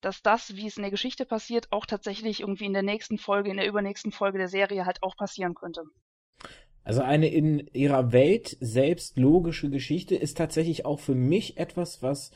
[0.02, 3.50] dass das, wie es in der Geschichte passiert, auch tatsächlich irgendwie in der nächsten Folge,
[3.50, 5.84] in der übernächsten Folge der Serie halt auch passieren könnte.
[6.84, 12.32] Also eine in ihrer Welt selbst logische Geschichte ist tatsächlich auch für mich etwas, was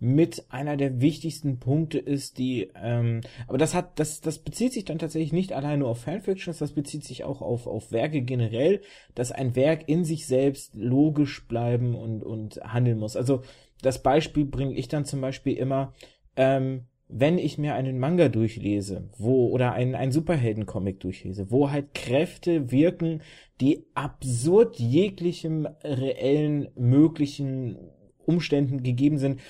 [0.00, 4.84] mit einer der wichtigsten Punkte ist, die, ähm, aber das hat, das, das bezieht sich
[4.84, 8.80] dann tatsächlich nicht allein nur auf Fanfictions, das bezieht sich auch auf, auf Werke generell,
[9.16, 13.16] dass ein Werk in sich selbst logisch bleiben und, und handeln muss.
[13.16, 13.42] Also
[13.82, 15.92] das Beispiel bringe ich dann zum Beispiel immer,
[16.36, 21.94] ähm, wenn ich mir einen Manga durchlese, wo, oder einen, einen Superheldencomic durchlese, wo halt
[21.94, 23.22] Kräfte wirken,
[23.60, 27.78] die absurd jeglichem reellen möglichen
[28.26, 29.40] Umständen gegeben sind,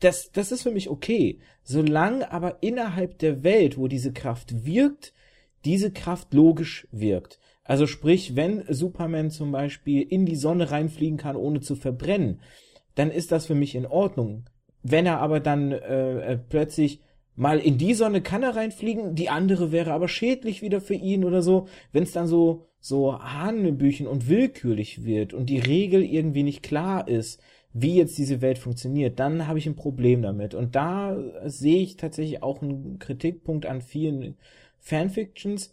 [0.00, 1.38] das, das ist für mich okay.
[1.62, 5.14] Solange aber innerhalb der Welt, wo diese Kraft wirkt,
[5.64, 7.38] diese Kraft logisch wirkt.
[7.62, 12.40] Also sprich, wenn Superman zum Beispiel in die Sonne reinfliegen kann, ohne zu verbrennen,
[12.94, 14.44] dann ist das für mich in Ordnung.
[14.84, 17.00] Wenn er aber dann äh, äh, plötzlich
[17.34, 21.24] mal in die Sonne kann er reinfliegen, die andere wäre aber schädlich wieder für ihn
[21.24, 26.42] oder so, wenn es dann so so Hanebüchen und willkürlich wird und die Regel irgendwie
[26.42, 27.40] nicht klar ist,
[27.72, 30.54] wie jetzt diese Welt funktioniert, dann habe ich ein Problem damit.
[30.54, 31.16] Und da
[31.46, 34.36] sehe ich tatsächlich auch einen Kritikpunkt an vielen
[34.78, 35.72] Fanfictions,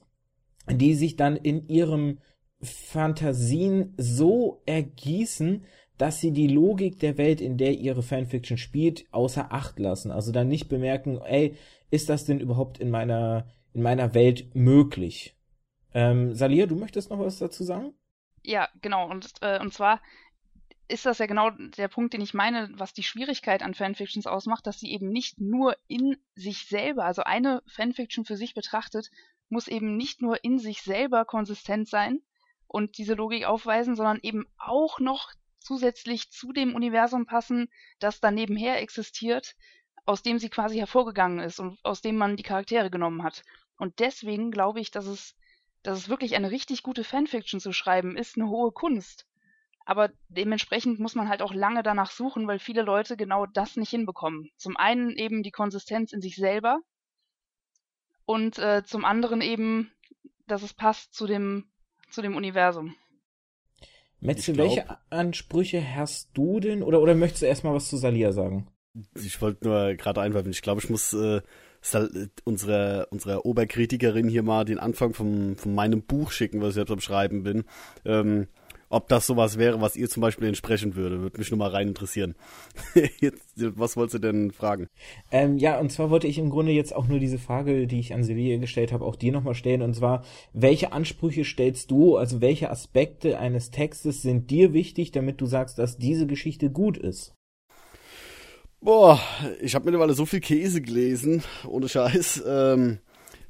[0.69, 2.19] die sich dann in ihrem
[2.61, 5.65] Fantasien so ergießen,
[6.01, 10.09] dass sie die Logik der Welt, in der ihre Fanfiction spielt, außer Acht lassen.
[10.09, 11.55] Also dann nicht bemerken, ey,
[11.91, 15.35] ist das denn überhaupt in meiner, in meiner Welt möglich?
[15.93, 17.93] Ähm, Salia, du möchtest noch was dazu sagen?
[18.41, 19.11] Ja, genau.
[19.11, 20.01] Und, äh, und zwar
[20.87, 24.65] ist das ja genau der Punkt, den ich meine, was die Schwierigkeit an Fanfictions ausmacht,
[24.65, 29.11] dass sie eben nicht nur in sich selber, also eine Fanfiction für sich betrachtet,
[29.49, 32.21] muss eben nicht nur in sich selber konsistent sein
[32.65, 37.69] und diese Logik aufweisen, sondern eben auch noch zusätzlich zu dem Universum passen,
[37.99, 39.55] das da nebenher existiert,
[40.05, 43.43] aus dem sie quasi hervorgegangen ist und aus dem man die Charaktere genommen hat.
[43.77, 45.35] Und deswegen glaube ich, dass es,
[45.83, 49.27] dass es wirklich eine richtig gute Fanfiction zu schreiben ist, eine hohe Kunst.
[49.85, 53.89] Aber dementsprechend muss man halt auch lange danach suchen, weil viele Leute genau das nicht
[53.89, 54.51] hinbekommen.
[54.57, 56.79] Zum einen eben die Konsistenz in sich selber
[58.25, 59.91] und äh, zum anderen eben,
[60.47, 61.71] dass es passt zu dem,
[62.11, 62.95] zu dem Universum.
[64.21, 66.83] Metze, welche Ansprüche hast du denn?
[66.83, 68.67] Oder, oder möchtest du erstmal was zu Salia sagen?
[69.15, 71.41] Ich wollte nur gerade einwerfen, ich glaube, ich muss äh,
[72.43, 76.91] unserer, unserer Oberkritikerin hier mal den Anfang von, von meinem Buch schicken, was ich jetzt
[76.91, 77.63] am Schreiben bin.
[78.05, 78.47] Ähm,
[78.91, 81.21] ob das sowas wäre, was ihr zum Beispiel entsprechen würde.
[81.21, 82.35] Würde mich nur mal rein interessieren.
[83.19, 84.87] jetzt, was wolltest du denn fragen?
[85.31, 88.13] Ähm, ja, und zwar wollte ich im Grunde jetzt auch nur diese Frage, die ich
[88.13, 89.81] an Silvia gestellt habe, auch dir nochmal stellen.
[89.81, 95.39] Und zwar, welche Ansprüche stellst du, also welche Aspekte eines Textes sind dir wichtig, damit
[95.39, 97.33] du sagst, dass diese Geschichte gut ist?
[98.81, 99.21] Boah,
[99.61, 102.43] ich habe mittlerweile so viel Käse gelesen, ohne Scheiß.
[102.45, 102.99] Ähm,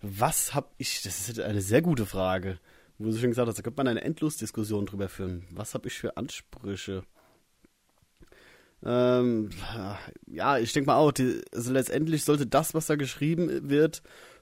[0.04, 2.60] was hab ich, das ist eine sehr gute Frage
[3.04, 5.46] wo du schon gesagt hast, da könnte man eine Endlosdiskussion drüber führen.
[5.52, 7.04] Was habe ich für Ansprüche?
[8.84, 9.50] Ähm,
[10.28, 14.02] ja, ich denke mal auch, die, also letztendlich sollte das, was da geschrieben wird,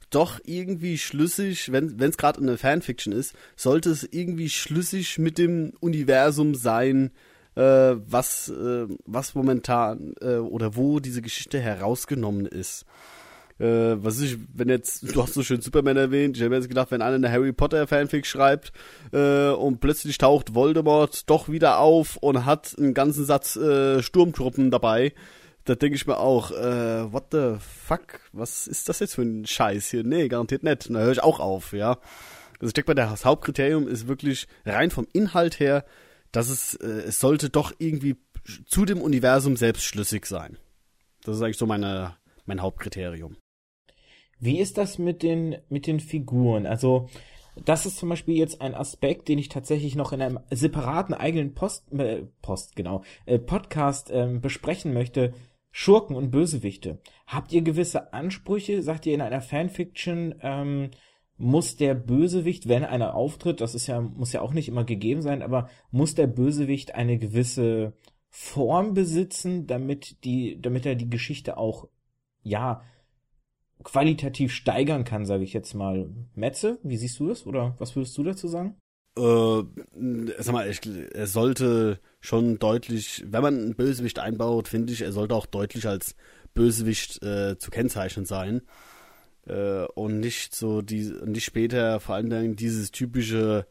[0.09, 5.73] doch irgendwie schlüssig, wenn es gerade eine Fanfiction ist, sollte es irgendwie schlüssig mit dem
[5.81, 7.11] Universum sein,
[7.55, 12.85] äh, was, äh, was momentan äh, oder wo diese Geschichte herausgenommen ist
[13.59, 16.91] äh, was ist, wenn jetzt, du hast so schön Superman erwähnt, ich habe jetzt gedacht,
[16.91, 18.71] wenn einer eine Harry Potter Fanfic schreibt
[19.11, 24.71] äh, und plötzlich taucht Voldemort doch wieder auf und hat einen ganzen Satz äh, Sturmtruppen
[24.71, 25.13] dabei,
[25.65, 29.45] da denke ich mir auch, äh, what the fuck, was ist das jetzt für ein
[29.45, 30.03] Scheiß hier?
[30.03, 30.87] Nee, garantiert nicht.
[30.87, 31.99] Und da höre ich auch auf, ja.
[32.53, 35.85] Also ich denke mal, das Hauptkriterium ist wirklich rein vom Inhalt her,
[36.31, 38.17] dass es, äh, es sollte doch irgendwie
[38.65, 40.57] zu dem Universum selbst schlüssig sein.
[41.23, 43.35] Das ist eigentlich so meine, mein Hauptkriterium.
[44.39, 46.65] Wie ist das mit den, mit den Figuren?
[46.65, 47.09] Also,
[47.65, 51.53] das ist zum Beispiel jetzt ein Aspekt, den ich tatsächlich noch in einem separaten eigenen
[51.53, 55.33] Post, äh, Post, genau, äh, Podcast äh, besprechen möchte.
[55.71, 56.99] Schurken und Bösewichte.
[57.27, 58.81] Habt ihr gewisse Ansprüche?
[58.81, 60.89] Sagt ihr in einer Fanfiction, ähm,
[61.37, 65.21] muss der Bösewicht, wenn einer auftritt, das ist ja, muss ja auch nicht immer gegeben
[65.21, 67.93] sein, aber muss der Bösewicht eine gewisse
[68.29, 71.87] Form besitzen, damit die, damit er die Geschichte auch,
[72.43, 72.81] ja,
[73.83, 76.09] qualitativ steigern kann, sage ich jetzt mal.
[76.35, 78.75] Metze, wie siehst du das oder was würdest du dazu sagen?
[79.17, 79.63] Äh,
[80.39, 80.81] sag mal, ich,
[81.13, 85.87] er sollte schon deutlich, wenn man einen Bösewicht einbaut, finde ich, er sollte auch deutlich
[85.87, 86.15] als
[86.53, 88.61] Bösewicht äh, zu kennzeichnen sein.
[89.47, 93.65] Äh, und nicht so die, nicht später vor allen Dingen dieses typische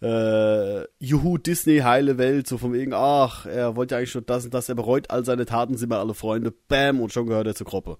[0.00, 4.44] äh, Juhu, Disney, heile Welt, so von wegen, ach, er wollte ja eigentlich schon das
[4.44, 7.46] und das, er bereut all seine Taten, sind wir alle Freunde, bam, und schon gehört
[7.46, 7.98] er zur Gruppe.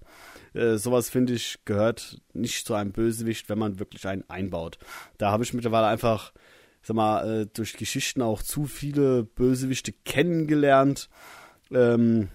[0.53, 4.77] Äh, sowas, finde ich, gehört nicht zu einem Bösewicht, wenn man wirklich einen einbaut.
[5.17, 6.33] Da habe ich mittlerweile einfach,
[6.81, 11.09] sag mal, äh, durch Geschichten auch zu viele Bösewichte kennengelernt,
[11.71, 12.29] ähm,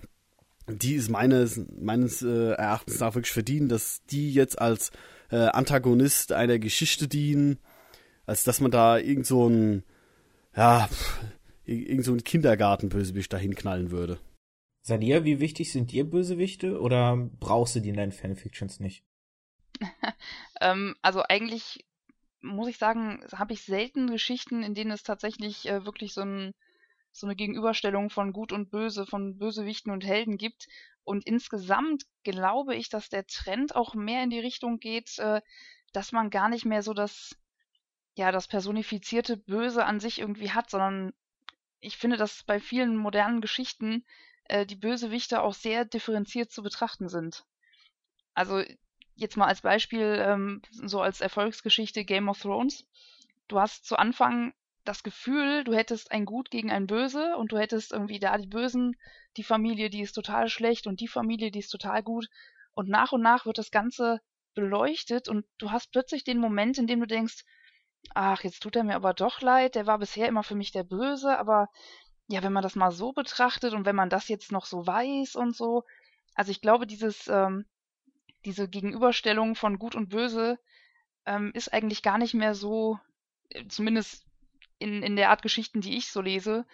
[0.69, 4.91] die es meines, meines äh, Erachtens nach wirklich verdienen, dass die jetzt als
[5.31, 7.59] äh, Antagonist einer Geschichte dienen,
[8.27, 9.83] als dass man da irgend so ein,
[10.57, 10.89] ja,
[11.67, 14.19] irgend so ein Kindergartenbösewicht dahin knallen würde.
[14.87, 19.03] Sadia, wie wichtig sind dir Bösewichte oder brauchst du die in deinen Fanfictions nicht?
[20.61, 21.87] ähm, also eigentlich
[22.43, 26.53] muss ich sagen, habe ich selten Geschichten, in denen es tatsächlich äh, wirklich so, ein,
[27.13, 30.67] so eine Gegenüberstellung von Gut und Böse, von Bösewichten und Helden gibt.
[31.03, 35.41] Und insgesamt glaube ich, dass der Trend auch mehr in die Richtung geht, äh,
[35.95, 37.35] dass man gar nicht mehr so das
[38.17, 41.15] ja, das personifizierte Böse an sich irgendwie hat, sondern
[41.81, 44.05] ich finde, dass bei vielen modernen Geschichten
[44.45, 47.45] äh, die Bösewichte auch sehr differenziert zu betrachten sind.
[48.35, 48.63] Also
[49.15, 52.85] jetzt mal als Beispiel, ähm, so als Erfolgsgeschichte Game of Thrones.
[53.49, 54.53] Du hast zu Anfang
[54.85, 58.47] das Gefühl, du hättest ein Gut gegen ein Böse und du hättest irgendwie da die
[58.49, 58.97] Bösen,
[59.37, 62.29] die Familie, die ist total schlecht und die Familie, die ist total gut.
[62.75, 64.21] Und nach und nach wird das Ganze
[64.55, 67.45] beleuchtet und du hast plötzlich den Moment, in dem du denkst,
[68.15, 70.85] ach, jetzt tut er mir aber doch leid, der war bisher immer für mich der
[70.85, 71.69] Böse, aber
[72.29, 75.37] ja, wenn man das mal so betrachtet und wenn man das jetzt noch so weiß
[75.37, 75.85] und so,
[76.35, 77.67] also ich glaube, dieses, ähm,
[78.45, 80.59] diese Gegenüberstellung von Gut und Böse
[81.27, 82.99] ähm, ist eigentlich gar nicht mehr so,
[83.51, 84.27] äh, zumindest
[84.79, 86.67] in, in der Art Geschichten, die ich so lese,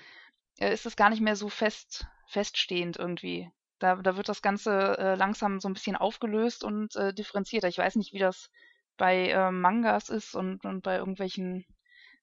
[0.58, 3.50] äh, ist es gar nicht mehr so fest, feststehend irgendwie.
[3.78, 7.68] Da, da wird das Ganze äh, langsam so ein bisschen aufgelöst und äh, differenzierter.
[7.68, 8.50] Ich weiß nicht, wie das
[8.96, 11.64] bei äh, Mangas ist und, und bei irgendwelchen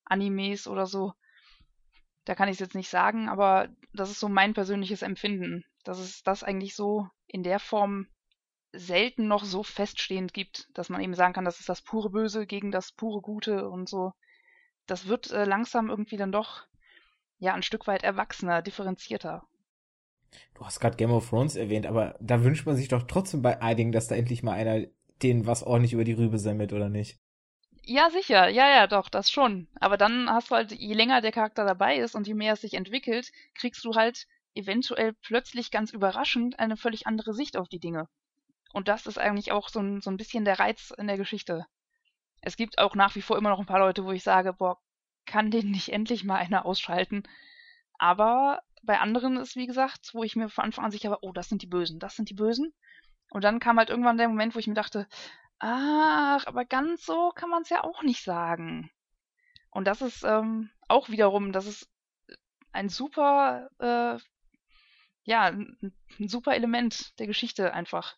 [0.05, 1.13] Animes oder so.
[2.27, 5.97] Da kann ich es jetzt nicht sagen, aber das ist so mein persönliches Empfinden, dass
[5.97, 8.07] es das eigentlich so in der Form
[8.73, 12.45] selten noch so feststehend gibt, dass man eben sagen kann, das ist das pure Böse
[12.45, 14.11] gegen das pure Gute und so.
[14.87, 16.65] Das wird äh, langsam irgendwie dann doch
[17.39, 19.43] ja ein Stück weit erwachsener, differenzierter.
[20.53, 23.61] Du hast gerade Game of Thrones erwähnt, aber da wünscht man sich doch trotzdem bei
[23.61, 24.85] einigen, dass da endlich mal einer
[25.23, 27.21] denen was ordentlich über die Rübe semmelt, oder nicht?
[27.89, 28.49] Ja, sicher.
[28.49, 29.67] Ja, ja, doch, das schon.
[29.79, 32.61] Aber dann hast du halt, je länger der Charakter dabei ist und je mehr es
[32.61, 37.79] sich entwickelt, kriegst du halt eventuell plötzlich ganz überraschend eine völlig andere Sicht auf die
[37.79, 38.09] Dinge.
[38.73, 41.65] Und das ist eigentlich auch so ein, so ein bisschen der Reiz in der Geschichte.
[42.41, 44.77] Es gibt auch nach wie vor immer noch ein paar Leute, wo ich sage, boah,
[45.25, 47.23] kann den nicht endlich mal einer ausschalten.
[47.99, 51.31] Aber bei anderen ist, wie gesagt, wo ich mir von Anfang an sicher war, oh,
[51.31, 52.73] das sind die Bösen, das sind die Bösen.
[53.29, 55.07] Und dann kam halt irgendwann der Moment, wo ich mir dachte,
[55.59, 58.89] ach, aber ganz so kann man es ja auch nicht sagen.
[59.71, 61.89] Und das ist ähm, auch wiederum, das ist
[62.71, 64.17] ein super, äh,
[65.23, 65.77] ja, ein,
[66.19, 68.17] ein super Element der Geschichte einfach.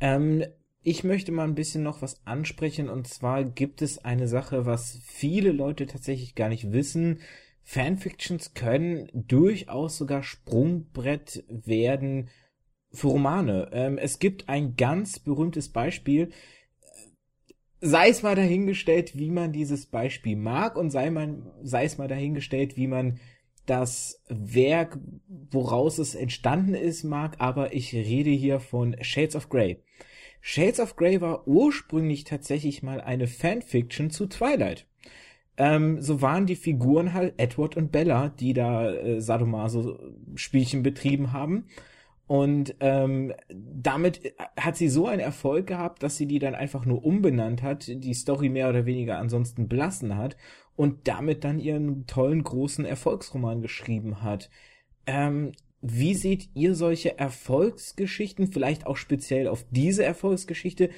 [0.00, 0.44] Ähm,
[0.82, 4.98] ich möchte mal ein bisschen noch was ansprechen und zwar gibt es eine Sache, was
[5.04, 7.20] viele Leute tatsächlich gar nicht wissen.
[7.62, 12.30] Fanfictions können durchaus sogar Sprungbrett werden
[12.92, 13.68] für Romane.
[13.72, 16.30] Ähm, es gibt ein ganz berühmtes Beispiel.
[17.80, 22.08] Sei es mal dahingestellt, wie man dieses Beispiel mag und sei, man, sei es mal
[22.08, 23.18] dahingestellt, wie man
[23.66, 24.98] das Werk,
[25.50, 29.82] woraus es entstanden ist, mag, aber ich rede hier von Shades of Grey.
[30.40, 34.86] Shades of Grey war ursprünglich tatsächlich mal eine Fanfiction zu Twilight.
[35.56, 41.66] Ähm, so waren die Figuren halt Edward und Bella, die da äh, Sadomaso-Spielchen betrieben haben.
[42.30, 47.04] Und ähm, damit hat sie so einen Erfolg gehabt, dass sie die dann einfach nur
[47.04, 50.36] umbenannt hat, die Story mehr oder weniger ansonsten belassen hat
[50.76, 54.48] und damit dann ihren tollen großen Erfolgsroman geschrieben hat.
[55.08, 60.90] Ähm, wie seht ihr solche Erfolgsgeschichten, vielleicht auch speziell auf diese Erfolgsgeschichte?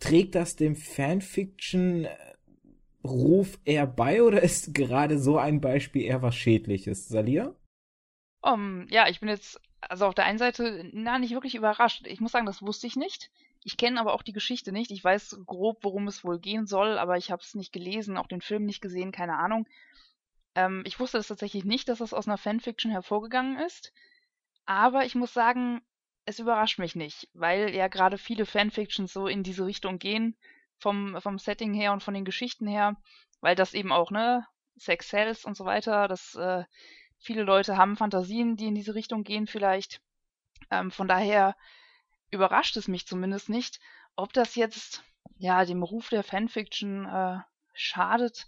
[0.00, 7.06] Trägt das dem Fanfiction-Ruf eher bei oder ist gerade so ein Beispiel eher was Schädliches?
[7.06, 7.54] Salia?
[8.42, 12.06] Um, ja, ich bin jetzt also auf der einen Seite, na, nicht wirklich überrascht.
[12.06, 13.30] Ich muss sagen, das wusste ich nicht.
[13.62, 14.90] Ich kenne aber auch die Geschichte nicht.
[14.90, 18.26] Ich weiß grob, worum es wohl gehen soll, aber ich habe es nicht gelesen, auch
[18.26, 19.66] den Film nicht gesehen, keine Ahnung.
[20.54, 23.92] Ähm, ich wusste das tatsächlich nicht, dass das aus einer Fanfiction hervorgegangen ist.
[24.66, 25.82] Aber ich muss sagen,
[26.24, 30.36] es überrascht mich nicht, weil ja gerade viele Fanfictions so in diese Richtung gehen,
[30.78, 32.96] vom, vom Setting her und von den Geschichten her.
[33.40, 36.64] weil das eben auch, ne, Sex Cells und so weiter, das äh,
[37.20, 40.00] viele Leute haben Fantasien, die in diese Richtung gehen vielleicht.
[40.70, 41.56] Ähm, von daher
[42.30, 43.80] überrascht es mich zumindest nicht,
[44.16, 45.04] ob das jetzt
[45.36, 47.38] ja dem Ruf der Fanfiction äh,
[47.72, 48.46] schadet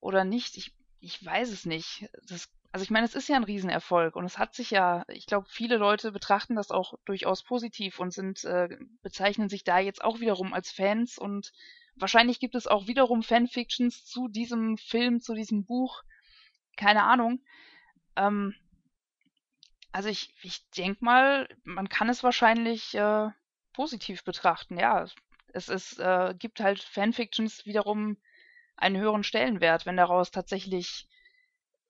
[0.00, 0.56] oder nicht.
[0.56, 2.08] Ich, ich weiß es nicht.
[2.28, 5.26] Das, also ich meine, es ist ja ein Riesenerfolg und es hat sich ja, ich
[5.26, 10.04] glaube, viele Leute betrachten das auch durchaus positiv und sind äh, bezeichnen sich da jetzt
[10.04, 11.52] auch wiederum als Fans und
[11.94, 16.02] wahrscheinlich gibt es auch wiederum Fanfictions zu diesem Film, zu diesem Buch.
[16.76, 17.40] Keine Ahnung.
[18.16, 18.54] Ähm,
[19.92, 23.28] also ich, ich denke mal, man kann es wahrscheinlich äh,
[23.72, 24.78] positiv betrachten.
[24.78, 25.06] Ja,
[25.52, 28.16] es ist, äh, gibt halt Fanfictions wiederum
[28.76, 31.08] einen höheren Stellenwert, wenn daraus tatsächlich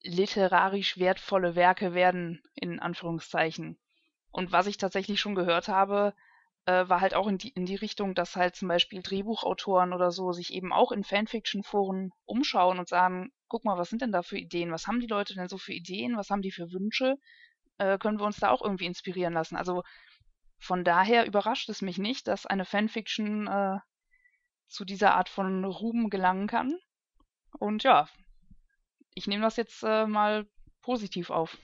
[0.03, 3.77] literarisch wertvolle Werke werden, in Anführungszeichen.
[4.31, 6.15] Und was ich tatsächlich schon gehört habe,
[6.67, 10.11] äh, war halt auch in die, in die Richtung, dass halt zum Beispiel Drehbuchautoren oder
[10.11, 14.23] so sich eben auch in Fanfiction-Foren umschauen und sagen, guck mal, was sind denn da
[14.23, 14.73] für Ideen?
[14.73, 16.17] Was haben die Leute denn so für Ideen?
[16.17, 17.17] Was haben die für Wünsche?
[17.79, 19.57] Äh, können wir uns da auch irgendwie inspirieren lassen?
[19.57, 19.83] Also
[20.59, 23.79] von daher überrascht es mich nicht, dass eine Fanfiction äh,
[24.69, 26.77] zu dieser Art von Ruhm gelangen kann.
[27.59, 28.09] Und ja,
[29.15, 30.47] ich nehme das jetzt äh, mal
[30.83, 31.57] positiv auf.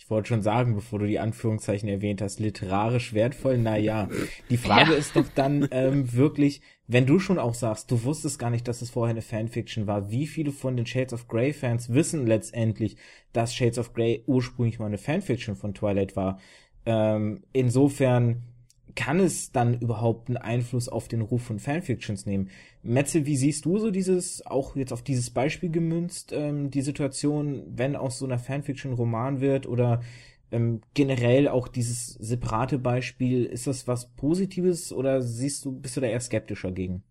[0.00, 4.08] Ich wollte schon sagen, bevor du die Anführungszeichen erwähnt hast, literarisch wertvoll, naja.
[4.48, 4.96] Die Frage ja.
[4.96, 8.80] ist doch dann ähm, wirklich, wenn du schon auch sagst, du wusstest gar nicht, dass
[8.80, 12.96] es vorher eine Fanfiction war, wie viele von den Shades of Grey Fans wissen letztendlich,
[13.32, 16.38] dass Shades of Grey ursprünglich mal eine Fanfiction von Twilight war?
[16.86, 18.44] Ähm, insofern
[18.94, 22.50] kann es dann überhaupt einen Einfluss auf den Ruf von Fanfictions nehmen?
[22.82, 27.64] Metze, wie siehst du so dieses, auch jetzt auf dieses Beispiel gemünzt, ähm, die Situation,
[27.68, 30.00] wenn aus so einer Fanfiction Roman wird oder
[30.50, 36.00] ähm, generell auch dieses separate Beispiel, ist das was Positives oder siehst du, bist du
[36.00, 37.02] da eher skeptischer gegen?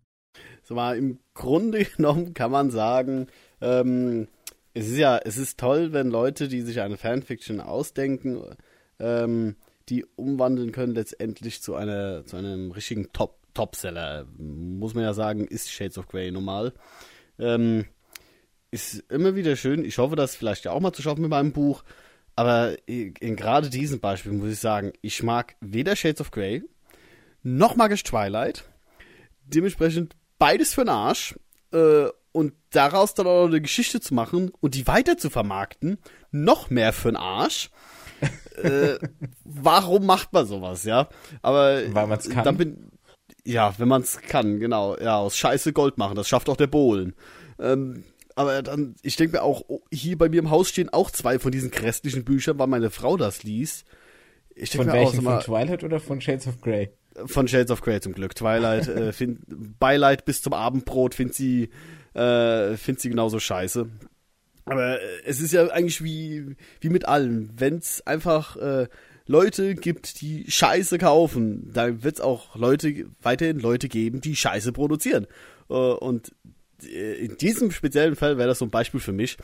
[0.62, 3.28] So mal, im Grunde genommen kann man sagen,
[3.60, 4.28] ähm,
[4.74, 8.42] es ist ja, es ist toll, wenn Leute, die sich eine Fanfiction ausdenken,
[8.98, 9.56] ähm,
[9.88, 14.26] die umwandeln können letztendlich zu einer zu einem richtigen Top Topseller.
[14.36, 16.72] Muss man ja sagen, ist Shades of Grey normal.
[17.40, 17.86] Ähm,
[18.70, 19.84] ist immer wieder schön.
[19.84, 21.82] Ich hoffe, das vielleicht ja auch mal zu schaffen mit meinem Buch.
[22.36, 26.62] Aber in, in gerade diesem Beispiel muss ich sagen, ich mag weder Shades of Grey
[27.42, 28.64] noch mag ich Twilight.
[29.44, 31.34] Dementsprechend beides für den Arsch.
[31.72, 35.98] Äh, und daraus dann auch eine Geschichte zu machen und die weiter zu vermarkten,
[36.30, 37.70] noch mehr für den Arsch
[38.64, 38.98] äh,
[39.44, 41.08] warum macht man sowas, ja?
[41.42, 42.44] Aber weil man es kann.
[42.44, 42.90] Dann bin,
[43.44, 44.96] ja, wenn man es kann, genau.
[44.98, 46.16] Ja, aus Scheiße Gold machen.
[46.16, 47.14] Das schafft auch der Bohlen.
[47.58, 48.04] Ähm,
[48.34, 51.38] aber dann, ich denke mir auch, oh, hier bei mir im Haus stehen auch zwei
[51.38, 53.84] von diesen grässlichen Büchern, weil meine Frau das liest.
[54.54, 55.26] Ich von welchen?
[55.26, 56.90] Auch, von Twilight oder von Shades of Grey?
[57.26, 58.34] Von Shades of Grey zum Glück.
[58.34, 59.40] Twilight, äh, find,
[59.80, 61.70] Beileid bis zum Abendbrot findet sie,
[62.14, 63.88] äh, findet sie genauso scheiße.
[64.68, 67.50] Aber äh, es ist ja eigentlich wie, wie mit allem.
[67.56, 68.88] Wenn es einfach äh,
[69.26, 74.72] Leute gibt, die Scheiße kaufen, dann wird es auch Leute weiterhin Leute geben, die Scheiße
[74.72, 75.26] produzieren.
[75.68, 76.32] Äh, und
[76.82, 79.38] äh, in diesem speziellen Fall wäre das so ein Beispiel für mich.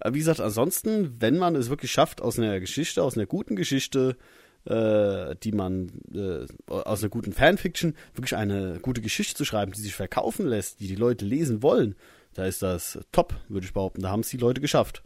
[0.00, 3.56] Aber wie gesagt, ansonsten, wenn man es wirklich schafft, aus einer Geschichte, aus einer guten
[3.56, 4.16] Geschichte,
[4.64, 9.80] äh, die man äh, aus einer guten Fanfiction wirklich eine gute Geschichte zu schreiben, die
[9.80, 11.94] sich verkaufen lässt, die die Leute lesen wollen,
[12.38, 14.02] da ist das top, würde ich behaupten.
[14.02, 15.02] Da haben es die Leute geschafft.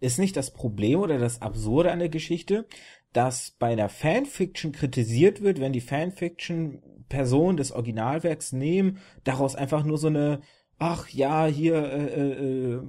[0.00, 2.66] Ist nicht das Problem oder das Absurde an der Geschichte,
[3.12, 9.84] dass bei der Fanfiction kritisiert wird, wenn die Fanfiction Personen des Originalwerks nehmen, daraus einfach
[9.84, 10.40] nur so eine
[10.78, 12.82] ach ja, hier, äh, äh, äh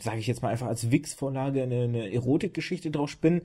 [0.00, 3.42] sage ich jetzt mal einfach als Wix-Vorlage eine, eine Erotikgeschichte draus spinnen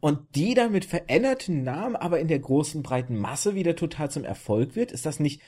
[0.00, 4.24] und die dann mit veränderten Namen, aber in der großen breiten Masse wieder total zum
[4.24, 5.42] Erfolg wird, ist das nicht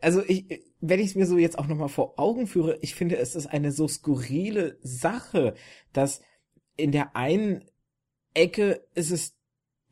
[0.00, 0.46] also ich,
[0.80, 3.46] wenn ich es mir so jetzt auch nochmal vor Augen führe, ich finde, es ist
[3.46, 5.54] eine so skurrile Sache,
[5.92, 6.20] dass
[6.76, 7.64] in der einen
[8.34, 9.36] Ecke ist es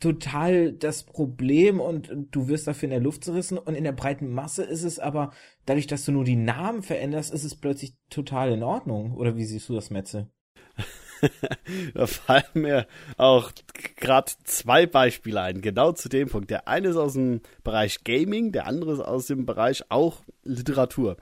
[0.00, 4.30] total das Problem und du wirst dafür in der Luft zerrissen und in der breiten
[4.30, 5.32] Masse ist es aber,
[5.64, 9.14] dadurch, dass du nur die Namen veränderst, ist es plötzlich total in Ordnung.
[9.14, 10.28] Oder wie siehst du das, Metze?
[11.94, 13.52] da fallen mir auch
[13.96, 16.50] gerade zwei Beispiele ein, genau zu dem Punkt.
[16.50, 21.16] Der eine ist aus dem Bereich Gaming, der andere ist aus dem Bereich auch Literatur.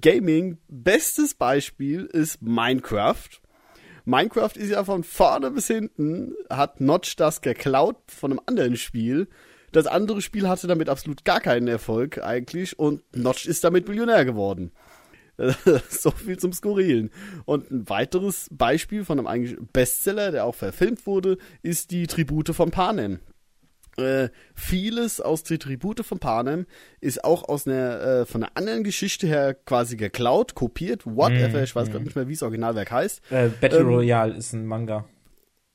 [0.00, 3.28] Gaming, bestes Beispiel ist Minecraft.
[4.04, 9.28] Minecraft ist ja von vorne bis hinten, hat Notch das geklaut von einem anderen Spiel.
[9.72, 14.24] Das andere Spiel hatte damit absolut gar keinen Erfolg eigentlich und Notch ist damit Millionär
[14.24, 14.70] geworden.
[15.88, 17.10] so viel zum Skurrilen.
[17.44, 22.54] Und ein weiteres Beispiel von einem eigentlich Bestseller, der auch verfilmt wurde, ist die Tribute
[22.54, 23.18] von Panem.
[23.96, 26.66] Äh, vieles aus der Tribute von Panem
[27.00, 31.64] ist auch aus einer äh, von einer anderen Geschichte her quasi geklaut, kopiert, whatever, mm,
[31.64, 31.92] ich weiß mm.
[31.92, 33.22] gerade nicht mehr, wie das Originalwerk heißt.
[33.30, 35.04] Äh, Battle ähm, Royale ist ein Manga.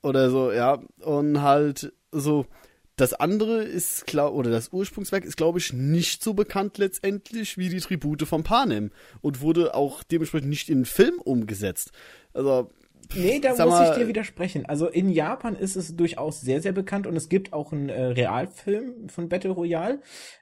[0.02, 0.82] Oder so, ja.
[1.02, 2.46] Und halt so,
[2.96, 7.70] das andere ist, klar, oder das Ursprungswerk ist, glaube ich, nicht so bekannt letztendlich wie
[7.70, 8.92] die Tribute von Panem
[9.22, 11.92] und wurde auch dementsprechend nicht in Film umgesetzt.
[12.34, 12.70] Also,
[13.16, 14.68] Nee, da muss mal, ich dir widersprechen.
[14.68, 18.04] Also in Japan ist es durchaus sehr, sehr bekannt und es gibt auch einen äh,
[18.04, 20.02] Realfilm von Battle Royale.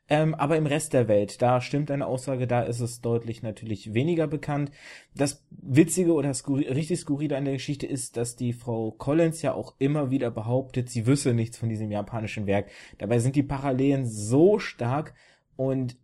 [0.09, 3.93] Ähm, aber im Rest der Welt, da stimmt deine Aussage, da ist es deutlich natürlich
[3.93, 4.71] weniger bekannt.
[5.15, 9.53] Das Witzige oder skur richtig Skurrile an der Geschichte ist, dass die Frau Collins ja
[9.53, 12.69] auch immer wieder behauptet, sie wüsste nichts von diesem japanischen Werk.
[12.97, 15.13] Dabei sind die Parallelen so stark
[15.55, 15.97] und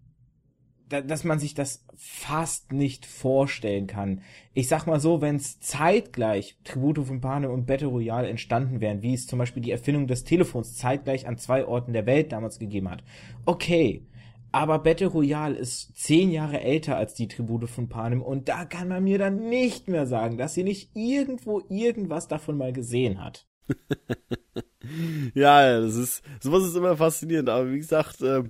[0.90, 4.22] dass man sich das fast nicht vorstellen kann.
[4.54, 9.02] Ich sag mal so, wenn es zeitgleich Tribute von Panem und Battle Royale entstanden wären,
[9.02, 12.60] wie es zum Beispiel die Erfindung des Telefons zeitgleich an zwei Orten der Welt damals
[12.60, 13.04] gegeben hat.
[13.46, 14.06] Okay,
[14.54, 18.88] aber Battle Royale ist zehn Jahre älter als die Tribute von Panem und da kann
[18.88, 23.48] man mir dann nicht mehr sagen, dass sie nicht irgendwo irgendwas davon mal gesehen hat.
[25.34, 28.44] ja, das ist, sowas ist immer faszinierend, aber wie gesagt, äh,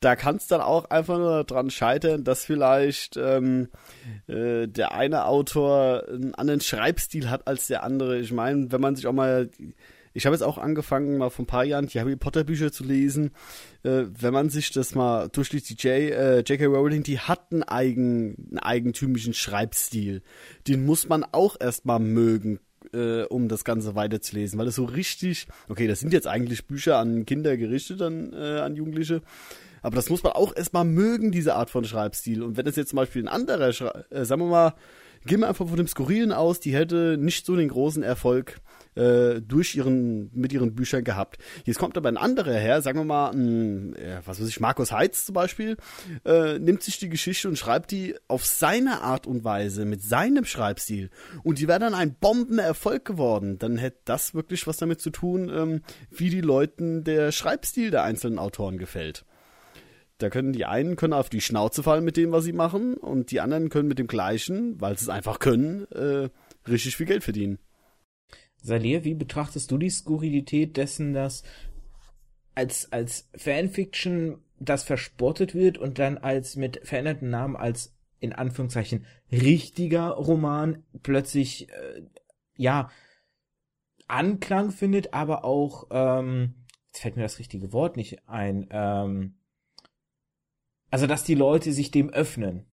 [0.00, 3.68] da kann es dann auch einfach nur daran scheitern, dass vielleicht ähm,
[4.26, 8.18] äh, der eine Autor einen anderen Schreibstil hat als der andere.
[8.18, 9.48] Ich meine, wenn man sich auch mal
[10.16, 12.84] ich habe jetzt auch angefangen, mal vor ein paar Jahren die Harry Potter Bücher zu
[12.84, 13.32] lesen.
[13.82, 16.64] Äh, wenn man sich das mal durchliest, die J, äh, J.K.
[16.64, 20.22] Rowling, die hat einen, eigen, einen eigentümlichen Schreibstil.
[20.68, 22.60] Den muss man auch erstmal mögen,
[22.94, 26.96] äh, um das Ganze weiterzulesen, weil es so richtig, okay, das sind jetzt eigentlich Bücher
[26.96, 29.20] an Kinder gerichtet, an, äh, an Jugendliche,
[29.86, 32.42] aber das muss man auch erstmal mögen, diese Art von Schreibstil.
[32.42, 33.68] Und wenn es jetzt zum Beispiel ein anderer,
[34.10, 34.74] äh, sagen wir mal,
[35.26, 38.60] gehen wir einfach von dem Skurrilen aus, die hätte nicht so den großen Erfolg
[38.96, 41.38] äh, durch ihren, mit ihren Büchern gehabt.
[41.64, 45.26] Jetzt kommt aber ein anderer her, sagen wir mal, ein, was weiß ich, Markus Heitz
[45.26, 45.76] zum Beispiel,
[46.24, 50.46] äh, nimmt sich die Geschichte und schreibt die auf seine Art und Weise, mit seinem
[50.46, 51.10] Schreibstil.
[51.44, 53.60] Und die wäre dann ein Bombenerfolg geworden.
[53.60, 58.02] Dann hätte das wirklich was damit zu tun, ähm, wie die Leuten der Schreibstil der
[58.02, 59.24] einzelnen Autoren gefällt.
[60.18, 63.30] Da können die einen können auf die Schnauze fallen mit dem, was sie machen, und
[63.30, 66.30] die anderen können mit dem gleichen, weil sie es einfach können, äh,
[66.68, 67.58] richtig viel Geld verdienen.
[68.62, 71.42] Salir, wie betrachtest du die Skurrilität dessen, dass
[72.54, 79.04] als, als Fanfiction das verspottet wird und dann als mit veränderten Namen als in Anführungszeichen
[79.30, 82.02] richtiger Roman plötzlich äh,
[82.56, 82.90] ja
[84.08, 86.54] Anklang findet, aber auch ähm,
[86.86, 89.35] jetzt fällt mir das richtige Wort nicht ein, ähm,
[90.96, 92.72] also, dass die Leute sich dem öffnen.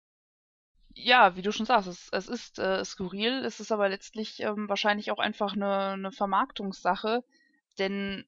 [0.94, 4.68] Ja, wie du schon sagst, es, es ist äh, skurril, es ist aber letztlich ähm,
[4.68, 7.24] wahrscheinlich auch einfach eine, eine Vermarktungssache,
[7.80, 8.24] denn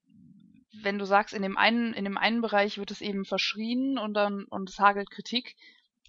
[0.83, 4.15] wenn du sagst, in dem einen, in dem einen Bereich wird es eben verschrien und
[4.15, 5.55] dann und es hagelt Kritik,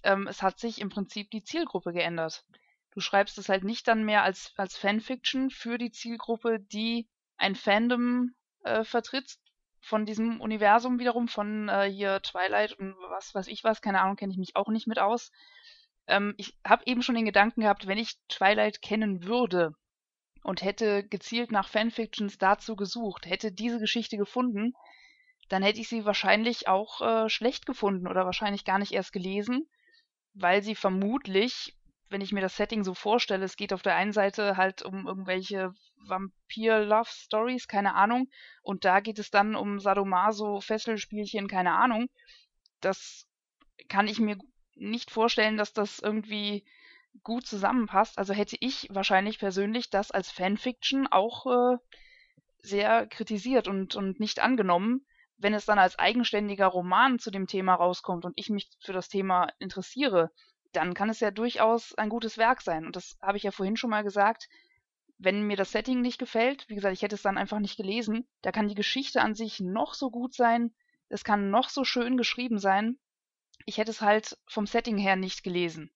[0.02, 2.44] ähm, es hat sich im Prinzip die Zielgruppe geändert.
[2.90, 7.06] Du schreibst es halt nicht dann mehr als, als Fanfiction für die Zielgruppe, die
[7.36, 8.34] ein Fandom
[8.64, 9.38] äh, vertritt,
[9.86, 14.16] von diesem Universum wiederum, von äh, hier Twilight und was weiß ich was, keine Ahnung,
[14.16, 15.30] kenne ich mich auch nicht mit aus.
[16.08, 19.74] Ähm, ich habe eben schon den Gedanken gehabt, wenn ich Twilight kennen würde
[20.42, 24.74] und hätte gezielt nach Fanfictions dazu gesucht, hätte diese Geschichte gefunden,
[25.48, 29.68] dann hätte ich sie wahrscheinlich auch äh, schlecht gefunden oder wahrscheinlich gar nicht erst gelesen,
[30.34, 31.75] weil sie vermutlich
[32.08, 35.06] wenn ich mir das Setting so vorstelle, es geht auf der einen Seite halt um
[35.06, 35.72] irgendwelche
[36.06, 38.28] Vampir-Love-Stories, keine Ahnung,
[38.62, 42.08] und da geht es dann um Sadomaso-Fesselspielchen, keine Ahnung.
[42.80, 43.26] Das
[43.88, 44.38] kann ich mir
[44.74, 46.64] nicht vorstellen, dass das irgendwie
[47.22, 48.18] gut zusammenpasst.
[48.18, 51.78] Also hätte ich wahrscheinlich persönlich das als Fanfiction auch äh,
[52.58, 55.06] sehr kritisiert und, und nicht angenommen.
[55.38, 59.08] Wenn es dann als eigenständiger Roman zu dem Thema rauskommt und ich mich für das
[59.08, 60.30] Thema interessiere,
[60.72, 62.86] dann kann es ja durchaus ein gutes Werk sein.
[62.86, 64.48] Und das habe ich ja vorhin schon mal gesagt.
[65.18, 68.26] Wenn mir das Setting nicht gefällt, wie gesagt, ich hätte es dann einfach nicht gelesen,
[68.42, 70.74] da kann die Geschichte an sich noch so gut sein,
[71.08, 72.98] es kann noch so schön geschrieben sein.
[73.64, 75.90] Ich hätte es halt vom Setting her nicht gelesen.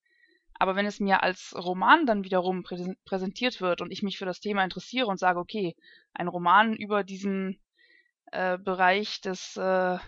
[0.54, 4.40] Aber wenn es mir als Roman dann wiederum präsentiert wird und ich mich für das
[4.40, 5.74] Thema interessiere und sage, okay,
[6.12, 7.60] ein Roman über diesen
[8.32, 9.98] äh, Bereich des äh,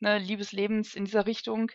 [0.00, 1.70] ne, Liebeslebens in dieser Richtung,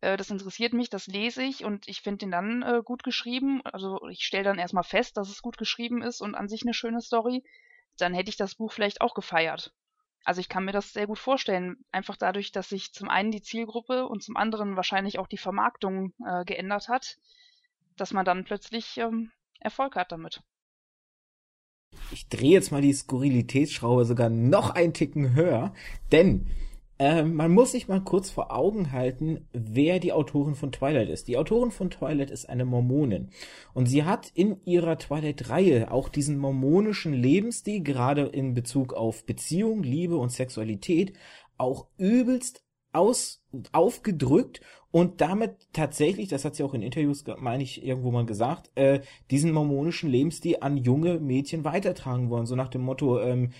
[0.00, 3.60] äh, das interessiert mich, das lese ich und ich finde den dann äh, gut geschrieben.
[3.64, 6.74] Also ich stelle dann erstmal fest, dass es gut geschrieben ist und an sich eine
[6.74, 7.42] schöne Story.
[7.98, 9.72] Dann hätte ich das Buch vielleicht auch gefeiert.
[10.24, 13.42] Also ich kann mir das sehr gut vorstellen, einfach dadurch, dass sich zum einen die
[13.42, 17.16] Zielgruppe und zum anderen wahrscheinlich auch die Vermarktung äh, geändert hat,
[17.96, 19.30] dass man dann plötzlich ähm,
[19.60, 20.42] Erfolg hat damit.
[22.12, 25.72] ich drehe jetzt mal die Skurrilitätsschraube sogar noch ein Ticken höher,
[26.12, 26.46] denn
[26.98, 31.28] äh, man muss sich mal kurz vor Augen halten, wer die Autorin von Twilight ist.
[31.28, 33.30] Die Autorin von Twilight ist eine Mormonin.
[33.72, 39.82] Und sie hat in ihrer Twilight-Reihe auch diesen mormonischen Lebensstil, gerade in Bezug auf Beziehung,
[39.82, 41.12] Liebe und Sexualität,
[41.56, 47.84] auch übelst aus, aufgedrückt und damit tatsächlich, das hat sie auch in Interviews, meine ich,
[47.84, 52.46] irgendwo mal gesagt, äh, diesen mormonischen Lebensstil an junge Mädchen weitertragen wollen.
[52.46, 53.50] So nach dem Motto, ähm,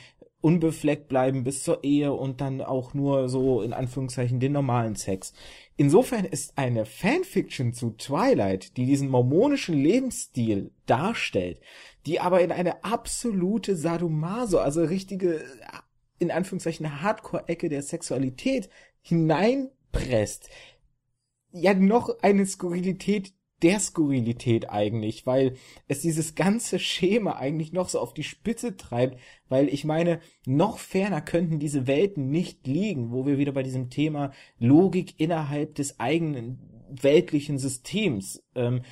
[0.41, 5.33] unbefleckt bleiben bis zur Ehe und dann auch nur so in Anführungszeichen den normalen Sex.
[5.77, 11.61] Insofern ist eine Fanfiction zu Twilight, die diesen mormonischen Lebensstil darstellt,
[12.07, 15.45] die aber in eine absolute Sadomaso, also richtige
[16.19, 18.69] in Anführungszeichen Hardcore-Ecke der Sexualität
[19.03, 20.49] hineinpresst,
[21.53, 23.33] ja noch eine Skurrilität
[23.63, 25.57] der Skurrilität eigentlich, weil
[25.89, 30.79] es dieses ganze Schema eigentlich noch so auf die Spitze treibt, weil ich meine, noch
[30.79, 35.99] ferner könnten diese Welten nicht liegen, wo wir wieder bei diesem Thema Logik innerhalb des
[35.99, 38.83] eigenen weltlichen Systems ähm,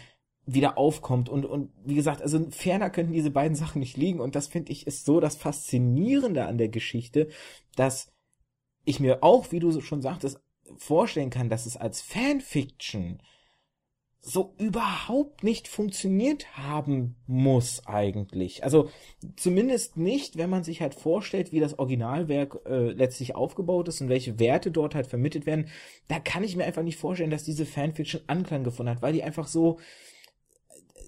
[0.47, 1.29] wieder aufkommt.
[1.29, 4.21] Und und wie gesagt, also ferner könnten diese beiden Sachen nicht liegen.
[4.21, 7.29] Und das finde ich ist so das faszinierende an der Geschichte,
[7.75, 8.13] dass
[8.85, 10.41] ich mir auch, wie du schon sagtest,
[10.77, 13.21] vorstellen kann, dass es als Fanfiction
[14.29, 18.65] so überhaupt nicht funktioniert haben muss eigentlich.
[18.65, 18.91] Also
[19.37, 24.09] zumindest nicht, wenn man sich halt vorstellt, wie das Originalwerk äh, letztlich aufgebaut ist und
[24.09, 25.69] welche Werte dort halt vermittelt werden.
[26.09, 29.23] Da kann ich mir einfach nicht vorstellen, dass diese Fanfiction Anklang gefunden hat, weil die
[29.23, 29.79] einfach so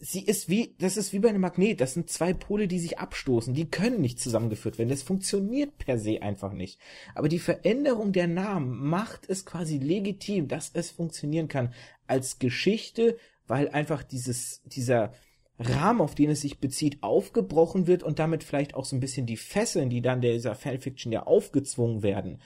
[0.01, 1.80] sie ist wie, das ist wie bei einem Magnet.
[1.80, 3.55] Das sind zwei Pole, die sich abstoßen.
[3.55, 4.88] Die können nicht zusammengeführt werden.
[4.88, 6.80] Das funktioniert per se einfach nicht.
[7.14, 11.72] Aber die Veränderung der Namen macht es quasi legitim, dass es funktionieren kann
[12.07, 15.12] als Geschichte, weil einfach dieses, dieser
[15.59, 19.26] Rahmen, auf den es sich bezieht, aufgebrochen wird und damit vielleicht auch so ein bisschen
[19.26, 22.40] die Fesseln, die dann dieser Fanfiction ja aufgezwungen werden,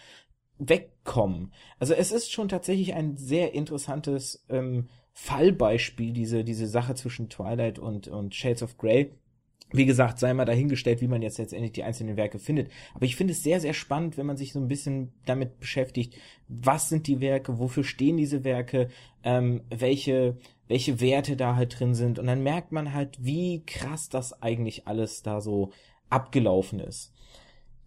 [0.59, 1.53] wegkommen.
[1.79, 7.79] Also es ist schon tatsächlich ein sehr interessantes ähm, Fallbeispiel, diese, diese Sache zwischen Twilight
[7.79, 9.13] und, und Shades of Grey.
[9.75, 12.71] Wie gesagt, sei mal dahingestellt, wie man jetzt letztendlich die einzelnen Werke findet.
[12.95, 16.15] Aber ich finde es sehr, sehr spannend, wenn man sich so ein bisschen damit beschäftigt,
[16.47, 18.89] was sind die Werke, wofür stehen diese Werke,
[19.23, 20.37] ähm, welche,
[20.69, 22.19] welche Werte da halt drin sind.
[22.19, 25.71] Und dann merkt man halt, wie krass das eigentlich alles da so
[26.11, 27.15] abgelaufen ist.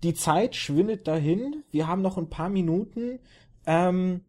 [0.04, 1.64] Die Zeit schwindet dahin.
[1.72, 3.20] Wir haben noch ein paar Minuten.
[3.68, 4.22] Ähm,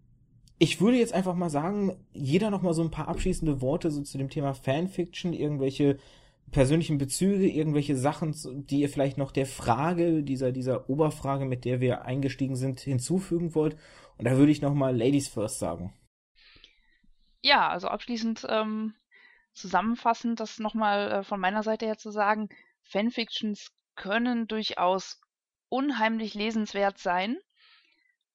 [0.58, 4.02] ich würde jetzt einfach mal sagen, jeder noch mal so ein paar abschließende Worte so
[4.02, 5.98] zu dem Thema Fanfiction, irgendwelche
[6.50, 8.34] persönlichen Bezüge, irgendwelche Sachen,
[8.66, 13.54] die ihr vielleicht noch der Frage, dieser, dieser Oberfrage, mit der wir eingestiegen sind, hinzufügen
[13.54, 13.76] wollt.
[14.16, 15.92] Und da würde ich noch mal Ladies First sagen.
[17.42, 18.94] Ja, also abschließend ähm,
[19.52, 22.48] zusammenfassend, das nochmal äh, von meiner Seite her zu sagen,
[22.82, 25.20] Fanfictions können durchaus
[25.68, 27.36] unheimlich lesenswert sein.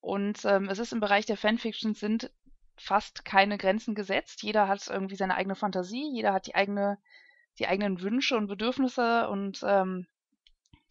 [0.02, 2.32] Und ähm, es ist im Bereich der Fanfiction sind
[2.76, 4.42] fast keine Grenzen gesetzt.
[4.42, 6.98] Jeder hat irgendwie seine eigene Fantasie, jeder hat die eigene,
[7.60, 10.08] die eigenen Wünsche und Bedürfnisse und ähm,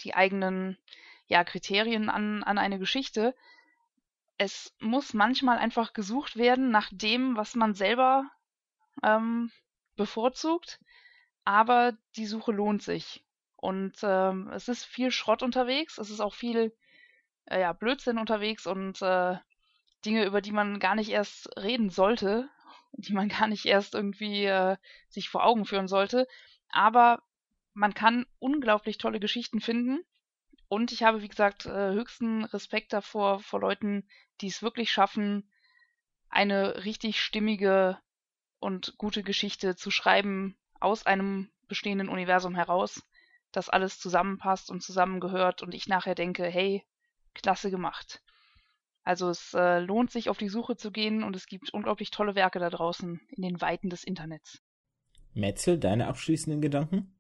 [0.03, 0.79] die eigenen
[1.27, 3.35] ja, Kriterien an, an eine Geschichte.
[4.39, 8.31] Es muss manchmal einfach gesucht werden nach dem, was man selber
[9.03, 9.51] ähm,
[9.97, 10.81] bevorzugt,
[11.45, 13.25] aber die Suche lohnt sich.
[13.57, 16.73] Und ähm, es ist viel Schrott unterwegs, es ist auch viel
[17.47, 19.37] äh, ja, Blödsinn unterwegs und äh,
[20.05, 22.49] Dinge, über die man gar nicht erst reden sollte,
[22.93, 24.77] die man gar nicht erst irgendwie äh,
[25.09, 26.27] sich vor Augen führen sollte.
[26.71, 27.23] Aber
[27.75, 30.01] man kann unglaublich tolle Geschichten finden.
[30.69, 34.09] Und ich habe, wie gesagt, äh, höchsten Respekt davor, vor Leuten,
[34.41, 35.51] die es wirklich schaffen,
[36.29, 37.99] eine richtig stimmige
[38.61, 43.03] und gute Geschichte zu schreiben aus einem bestehenden Universum heraus,
[43.53, 46.85] das alles zusammenpasst und zusammengehört und ich nachher denke, hey,
[47.35, 48.23] klasse gemacht.
[49.03, 52.35] Also es äh, lohnt sich auf die Suche zu gehen und es gibt unglaublich tolle
[52.35, 54.61] Werke da draußen in den Weiten des Internets.
[55.35, 57.15] Metzel, deine abschließenden Gedanken?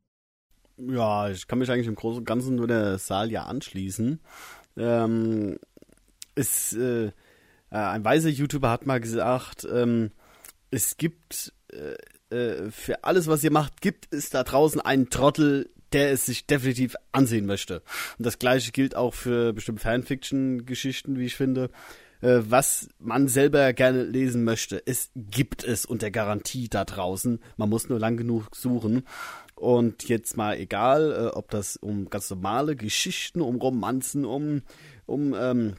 [0.76, 4.20] Ja, ich kann mich eigentlich im Großen und Ganzen nur der Saal ja anschließen.
[4.76, 5.58] Ähm,
[6.34, 7.12] ist, äh, äh,
[7.70, 10.12] ein weiser YouTuber hat mal gesagt, ähm,
[10.70, 15.70] es gibt äh, äh, für alles, was ihr macht, gibt es da draußen einen Trottel,
[15.92, 17.82] der es sich definitiv ansehen möchte.
[18.18, 21.70] Und das gleiche gilt auch für bestimmte Fanfiction-Geschichten, wie ich finde.
[22.22, 24.82] Äh, was man selber gerne lesen möchte.
[24.86, 27.40] Es gibt es unter Garantie da draußen.
[27.56, 29.06] Man muss nur lang genug suchen.
[29.54, 34.62] Und jetzt mal egal, äh, ob das um ganz normale Geschichten, um Romanzen, um,
[35.06, 35.76] um ähm,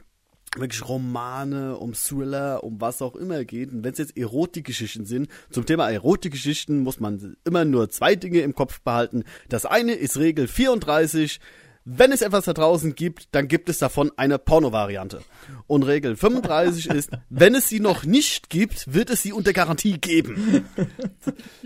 [0.56, 3.72] wirklich Romane, um Thriller, um was auch immer geht.
[3.72, 8.40] Und wenn es jetzt Erotikgeschichten sind, zum Thema Erotikgeschichten muss man immer nur zwei Dinge
[8.40, 9.24] im Kopf behalten.
[9.48, 11.40] Das eine ist Regel 34.
[11.84, 15.20] Wenn es etwas da draußen gibt, dann gibt es davon eine Porno-Variante.
[15.66, 19.98] Und Regel 35 ist, wenn es sie noch nicht gibt, wird es sie unter Garantie
[19.98, 20.64] geben.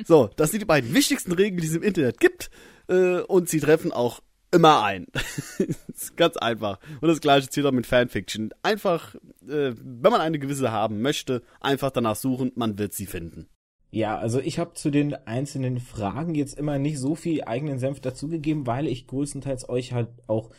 [0.07, 2.51] So, das sind die beiden wichtigsten Regeln, die es im Internet gibt.
[2.89, 4.20] Äh, und sie treffen auch
[4.57, 5.07] immer ein.
[5.88, 6.78] ist ganz einfach.
[7.00, 8.52] Und das gleiche zählt auch mit Fanfiction.
[8.62, 9.14] Einfach,
[9.46, 13.48] äh, wenn man eine gewisse haben möchte, einfach danach suchen, man wird sie finden.
[13.90, 18.00] Ja, also ich habe zu den einzelnen Fragen jetzt immer nicht so viel eigenen Senf
[18.00, 20.50] dazugegeben, weil ich größtenteils euch halt auch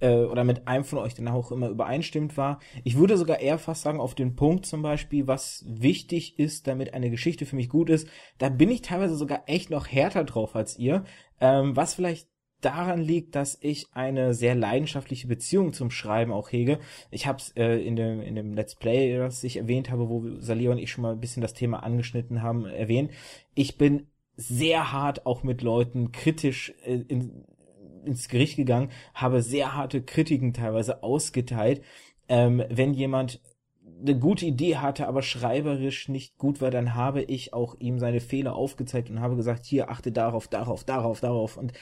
[0.00, 2.60] äh, oder mit einem von euch dann auch immer übereinstimmt war.
[2.84, 6.94] Ich würde sogar eher fast sagen, auf den Punkt zum Beispiel, was wichtig ist, damit
[6.94, 10.54] eine Geschichte für mich gut ist, da bin ich teilweise sogar echt noch härter drauf
[10.54, 11.04] als ihr,
[11.40, 12.28] ähm, was vielleicht
[12.60, 16.78] daran liegt, dass ich eine sehr leidenschaftliche Beziehung zum Schreiben auch hege.
[17.10, 20.24] Ich habe es äh, in, dem, in dem Let's Play, das ich erwähnt habe, wo
[20.40, 23.10] Salia und ich schon mal ein bisschen das Thema angeschnitten haben, erwähnt.
[23.54, 27.44] Ich bin sehr hart auch mit Leuten kritisch äh, in,
[28.04, 31.82] ins Gericht gegangen, habe sehr harte Kritiken teilweise ausgeteilt.
[32.28, 33.40] Ähm, wenn jemand
[34.00, 38.20] eine gute Idee hatte, aber schreiberisch nicht gut war, dann habe ich auch ihm seine
[38.20, 41.72] Fehler aufgezeigt und habe gesagt, hier achte darauf, darauf, darauf, darauf und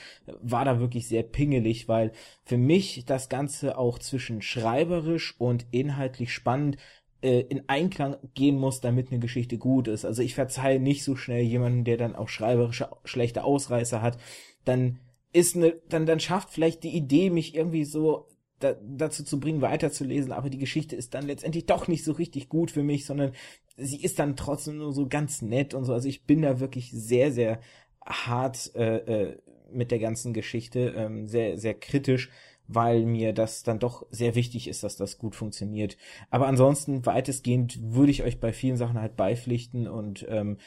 [0.40, 2.12] war da wirklich sehr pingelig, weil
[2.44, 6.76] für mich das Ganze auch zwischen schreiberisch und inhaltlich spannend
[7.22, 10.04] äh, in Einklang gehen muss, damit eine Geschichte gut ist.
[10.04, 14.18] Also ich verzeihe nicht so schnell jemanden, der dann auch schreiberische schlechte Ausreißer hat,
[14.64, 15.00] dann
[15.32, 18.28] ist eine, dann, dann schafft vielleicht die Idee, mich irgendwie so
[18.64, 22.48] da, dazu zu bringen, weiterzulesen, aber die Geschichte ist dann letztendlich doch nicht so richtig
[22.48, 23.32] gut für mich, sondern
[23.76, 25.92] sie ist dann trotzdem nur so ganz nett und so.
[25.92, 27.60] Also ich bin da wirklich sehr, sehr
[28.04, 29.38] hart äh, äh,
[29.70, 32.30] mit der ganzen Geschichte, ähm, sehr, sehr kritisch,
[32.66, 35.96] weil mir das dann doch sehr wichtig ist, dass das gut funktioniert.
[36.30, 40.58] Aber ansonsten weitestgehend würde ich euch bei vielen Sachen halt beipflichten und ähm,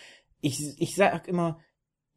[0.41, 1.59] ich, ich sag immer,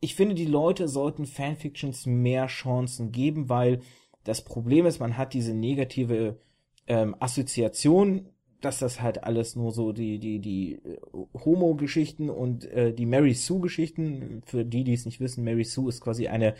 [0.01, 3.81] ich finde, die Leute sollten Fanfictions mehr Chancen geben, weil
[4.25, 6.39] das Problem ist, man hat diese negative
[6.87, 8.29] ähm, Assoziation,
[8.61, 10.99] dass das halt alles nur so die die die äh,
[11.45, 14.43] Homo-Geschichten und äh, die Mary Sue-Geschichten.
[14.45, 16.55] Für die, die es nicht wissen, Mary Sue ist quasi eine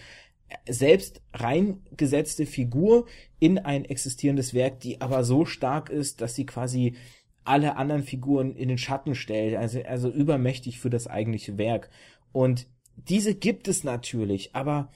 [0.68, 3.06] selbst reingesetzte Figur
[3.38, 6.96] in ein existierendes Werk, die aber so stark ist, dass sie quasi
[7.44, 11.90] alle anderen Figuren in den Schatten stellt, also, also übermächtig für das eigentliche Werk.
[12.32, 14.90] Und diese gibt es natürlich, aber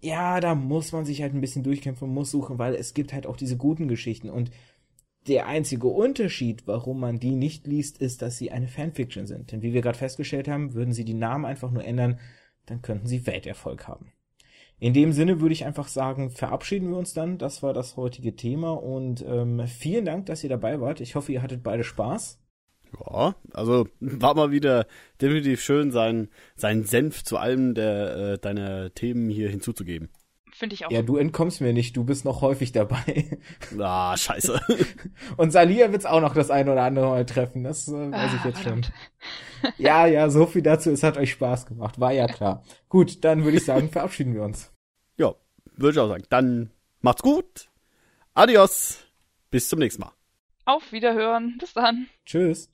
[0.00, 3.26] ja, da muss man sich halt ein bisschen durchkämpfen, muss suchen, weil es gibt halt
[3.26, 4.50] auch diese guten Geschichten und
[5.26, 9.50] der einzige Unterschied, warum man die nicht liest, ist, dass sie eine Fanfiction sind.
[9.50, 12.20] Denn wie wir gerade festgestellt haben, würden sie die Namen einfach nur ändern,
[12.66, 14.12] dann könnten sie Welterfolg haben.
[14.78, 17.38] In dem Sinne würde ich einfach sagen, verabschieden wir uns dann.
[17.38, 21.00] Das war das heutige Thema und ähm, vielen Dank, dass ihr dabei wart.
[21.00, 22.38] Ich hoffe, ihr hattet beide Spaß.
[22.98, 24.86] Ja, also war mal wieder
[25.20, 30.08] definitiv schön, seinen sein Senf zu allem der äh, deiner Themen hier hinzuzugeben.
[30.56, 30.90] Finde ich auch.
[30.90, 33.38] Ja, du entkommst mir nicht, du bist noch häufig dabei.
[33.78, 34.58] Ah, scheiße.
[35.36, 38.36] Und Salia wird's auch noch das eine oder andere Mal treffen, das äh, weiß ah,
[38.36, 38.86] ich jetzt verdammt.
[38.86, 39.72] schon.
[39.76, 42.62] Ja, ja, so viel dazu, es hat euch Spaß gemacht, war ja klar.
[42.88, 44.72] Gut, dann würde ich sagen, verabschieden wir uns.
[45.18, 45.34] Ja,
[45.76, 46.24] würde ich auch sagen.
[46.30, 46.70] Dann
[47.00, 47.68] macht's gut.
[48.32, 49.04] Adios.
[49.50, 50.12] Bis zum nächsten Mal.
[50.64, 51.56] Auf Wiederhören.
[51.58, 52.06] Bis dann.
[52.24, 52.70] Tschüss.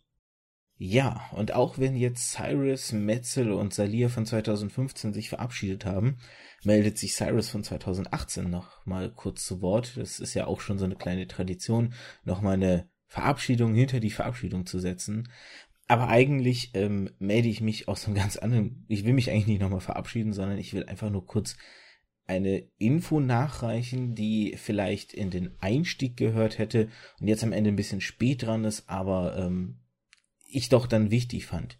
[0.85, 6.17] Ja, und auch wenn jetzt Cyrus, Metzel und Salir von 2015 sich verabschiedet haben,
[6.65, 9.97] meldet sich Cyrus von 2018 noch mal kurz zu Wort.
[9.97, 14.11] Das ist ja auch schon so eine kleine Tradition, noch mal eine Verabschiedung hinter die
[14.11, 15.29] Verabschiedung zu setzen.
[15.87, 19.61] Aber eigentlich ähm, melde ich mich aus einem ganz anderen, ich will mich eigentlich nicht
[19.61, 21.57] nochmal verabschieden, sondern ich will einfach nur kurz
[22.27, 26.89] eine Info nachreichen, die vielleicht in den Einstieg gehört hätte
[27.21, 29.79] und jetzt am Ende ein bisschen spät dran ist, aber ähm,
[30.53, 31.79] ich doch dann wichtig fand.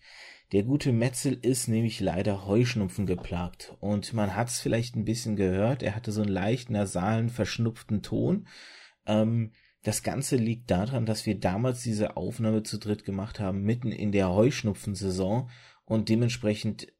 [0.53, 5.35] Der gute Metzel ist nämlich leider Heuschnupfen geplagt und man hat es vielleicht ein bisschen
[5.35, 8.47] gehört, er hatte so einen leicht nasalen, verschnupften Ton.
[9.07, 9.53] Ähm,
[9.83, 14.13] das Ganze liegt daran, dass wir damals diese Aufnahme zu dritt gemacht haben, mitten in
[14.13, 15.51] der Heuschnupfensaison
[15.87, 16.93] und dementsprechend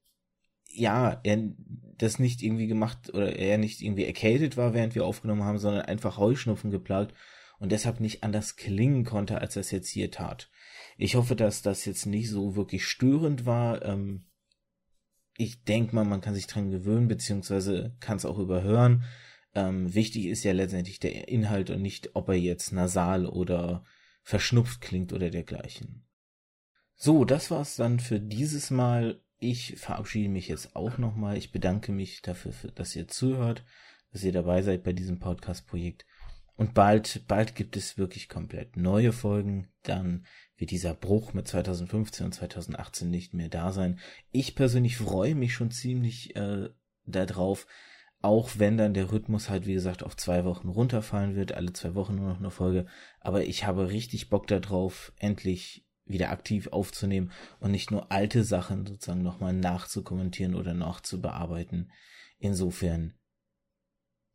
[0.75, 1.51] ja, er
[1.99, 5.83] das nicht irgendwie gemacht oder er nicht irgendwie erkältet war, während wir aufgenommen haben, sondern
[5.83, 7.15] einfach Heuschnupfen geplagt
[7.59, 10.51] und deshalb nicht anders klingen konnte, als er es jetzt hier tat.
[11.03, 13.85] Ich hoffe, dass das jetzt nicht so wirklich störend war.
[13.85, 14.25] Ähm,
[15.37, 19.03] ich denke mal, man kann sich dran gewöhnen, beziehungsweise kann es auch überhören.
[19.53, 23.85] Ähm, wichtig ist ja letztendlich der Inhalt und nicht, ob er jetzt nasal oder
[24.23, 26.07] verschnupft klingt oder dergleichen.
[26.95, 29.21] So, das war's dann für dieses Mal.
[29.41, 31.37] Ich verabschiede mich jetzt auch nochmal.
[31.37, 33.65] Ich bedanke mich dafür, dass ihr zuhört,
[34.13, 36.07] dass ihr dabei seid bei diesem Podcast-Projekt.
[36.55, 39.69] Und bald, bald gibt es wirklich komplett neue Folgen.
[39.83, 40.27] Dann
[40.63, 43.99] wird dieser Bruch mit 2015 und 2018 nicht mehr da sein.
[44.31, 46.69] Ich persönlich freue mich schon ziemlich äh,
[47.05, 47.67] darauf,
[48.21, 51.97] auch wenn dann der Rhythmus halt, wie gesagt, auf zwei Wochen runterfallen wird, alle zwei
[51.97, 52.87] Wochen nur noch eine Folge.
[53.19, 58.87] Aber ich habe richtig Bock darauf, endlich wieder aktiv aufzunehmen und nicht nur alte Sachen
[58.87, 61.91] sozusagen nochmal nachzukommentieren oder nachzubearbeiten.
[62.39, 63.15] Insofern,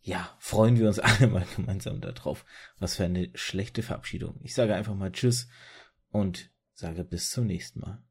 [0.02, 2.44] ja, freuen wir uns alle mal gemeinsam darauf.
[2.80, 4.42] Was für eine schlechte Verabschiedung.
[4.44, 5.48] Ich sage einfach mal Tschüss
[6.10, 8.04] und sage bis zum nächsten Mal.